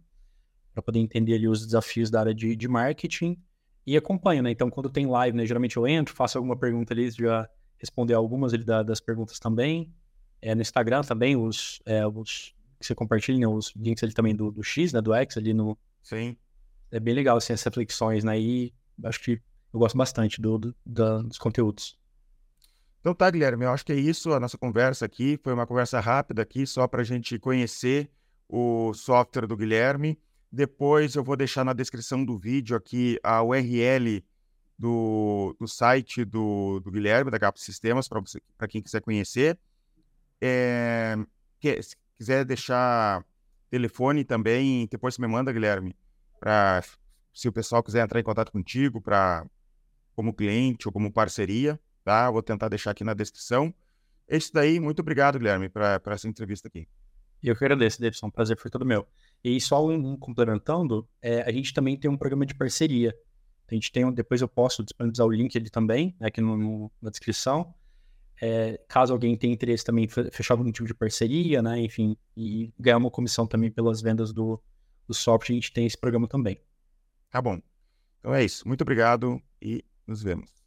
para 0.73 0.83
poder 0.83 0.99
entender 0.99 1.35
ali 1.35 1.47
os 1.47 1.65
desafios 1.65 2.11
da 2.11 2.19
área 2.19 2.35
de, 2.35 2.57
de 2.57 2.67
marketing 2.67 3.41
e 3.87 3.97
acompanho, 3.97 4.43
né? 4.43 4.51
Então, 4.51 4.69
quando 4.69 4.91
tem 4.91 5.07
live, 5.07 5.37
né, 5.37 5.47
geralmente 5.47 5.77
eu 5.77 5.87
entro, 5.87 6.17
faço 6.17 6.37
alguma 6.37 6.57
pergunta 6.57 6.93
ali, 6.93 7.09
já 7.13 7.49
responder 7.79 8.15
algumas 8.15 8.53
ali 8.53 8.65
da, 8.65 8.83
das 8.83 8.99
perguntas 8.99 9.39
também. 9.39 9.95
É, 10.43 10.53
no 10.53 10.63
Instagram 10.63 11.03
também, 11.03 11.37
os, 11.37 11.81
é, 11.87 12.05
os 12.05 12.55
que 12.81 12.87
você 12.87 12.95
compartilha, 12.95 13.39
né, 13.39 13.47
os 13.47 13.73
links 13.77 14.03
ali 14.03 14.13
também 14.13 14.35
do, 14.35 14.51
do 14.51 14.63
X, 14.65 14.93
né, 14.93 15.01
do 15.01 15.15
X 15.15 15.37
ali 15.37 15.53
no... 15.53 15.79
Sim. 16.03 16.37
É 16.91 16.99
bem 16.99 17.15
legal, 17.15 17.37
assim, 17.37 17.53
essas 17.53 17.65
reflexões, 17.65 18.25
né? 18.25 18.41
E 18.41 18.75
acho 19.05 19.21
que 19.21 19.41
eu 19.73 19.79
gosto 19.79 19.97
bastante 19.97 20.41
do, 20.41 20.59
do, 20.59 20.75
do, 20.85 21.23
dos 21.23 21.39
conteúdos. 21.39 21.97
Então 23.01 23.15
tá, 23.15 23.31
Guilherme, 23.31 23.65
eu 23.65 23.71
acho 23.71 23.85
que 23.85 23.93
é 23.93 23.97
isso 23.97 24.33
a 24.33 24.41
nossa 24.41 24.59
conversa 24.59 25.05
aqui. 25.05 25.39
Foi 25.43 25.53
uma 25.53 25.67
conversa 25.67 26.01
rápida 26.01 26.43
aqui, 26.43 26.67
só 26.67 26.89
para 26.89 27.03
a 27.03 27.05
gente 27.05 27.39
conhecer 27.39 28.11
o 28.49 28.93
software 28.93 29.47
do 29.47 29.57
Guilherme. 29.57 30.19
Depois 30.51 31.15
eu 31.15 31.23
vou 31.23 31.37
deixar 31.37 31.65
na 31.65 31.73
descrição 31.73 32.25
do 32.25 32.37
vídeo 32.37 32.77
aqui 32.77 33.19
a 33.23 33.43
URL 33.43 34.25
do, 34.77 35.57
do 35.61 35.69
site 35.69 36.25
do, 36.25 36.81
do 36.81 36.91
Guilherme, 36.91 37.31
da 37.31 37.39
Gapo 37.39 37.61
Sistemas, 37.61 38.09
para 38.09 38.69
quem 38.69 38.83
quiser 38.83 39.01
conhecer. 39.01 39.59
É, 40.41 41.17
quiser 42.21 42.45
deixar 42.45 43.25
telefone 43.71 44.25
também, 44.25 44.87
depois 44.91 45.15
você 45.15 45.23
me 45.23 45.27
manda, 45.27 45.51
Guilherme, 45.51 45.97
para 46.39 46.83
se 47.33 47.49
o 47.49 47.53
pessoal 47.53 47.83
quiser 47.83 48.05
entrar 48.05 48.21
em 48.21 48.23
contato 48.23 48.53
contigo 48.53 49.01
para 49.01 49.47
como 50.15 50.35
cliente 50.35 50.87
ou 50.87 50.93
como 50.93 51.11
parceria, 51.11 51.81
tá? 52.05 52.31
Vou 52.31 52.43
tentar 52.43 52.69
deixar 52.69 52.91
aqui 52.91 53.03
na 53.03 53.15
descrição. 53.15 53.73
É 54.29 54.37
isso 54.37 54.53
daí, 54.53 54.79
muito 54.79 55.01
obrigado, 55.01 55.39
Guilherme, 55.39 55.71
para 55.71 55.99
essa 56.09 56.29
entrevista 56.29 56.69
aqui. 56.69 56.87
Eu 57.43 57.57
que 57.57 57.65
agradeço, 57.65 57.99
Davidson, 57.99 58.27
um 58.27 58.31
prazer 58.31 58.59
foi 58.59 58.71
todo 58.71 58.85
meu. 58.85 59.09
E 59.43 59.59
só 59.59 59.83
um, 59.87 60.15
complementando, 60.15 61.09
é, 61.23 61.41
a 61.41 61.51
gente 61.51 61.73
também 61.73 61.97
tem 61.97 62.11
um 62.11 62.19
programa 62.19 62.45
de 62.45 62.55
parceria. 62.55 63.17
A 63.67 63.75
gente 63.75 63.91
tem, 63.91 64.13
depois 64.13 64.43
eu 64.43 64.49
posso 64.49 64.85
disponibilizar 64.85 65.27
o 65.27 65.31
link 65.31 65.57
ali 65.57 65.71
também, 65.71 66.15
né, 66.21 66.29
aqui 66.29 66.43
no, 66.43 66.55
no, 66.55 66.93
na 67.01 67.09
descrição. 67.09 67.75
É, 68.41 68.81
caso 68.89 69.13
alguém 69.13 69.37
tenha 69.37 69.53
interesse 69.53 69.85
também 69.85 70.09
fechar 70.09 70.55
algum 70.55 70.73
tipo 70.73 70.87
de 70.87 70.95
parceria, 70.95 71.61
né, 71.61 71.79
enfim, 71.81 72.17
e 72.37 72.73
ganhar 72.79 72.97
uma 72.97 73.11
comissão 73.11 73.47
também 73.47 73.71
pelas 73.71 74.01
vendas 74.01 74.33
do, 74.33 74.61
do 75.07 75.13
software, 75.13 75.53
a 75.53 75.57
gente 75.57 75.73
tem 75.73 75.87
esse 75.87 75.99
programa 75.99 76.27
também. 76.27 76.59
Tá 77.31 77.41
bom. 77.43 77.61
Então 78.19 78.35
é 78.35 78.45
isso. 78.45 78.67
Muito 78.67 78.83
obrigado 78.83 79.41
e 79.61 79.85
nos 80.07 80.23
vemos. 80.23 80.60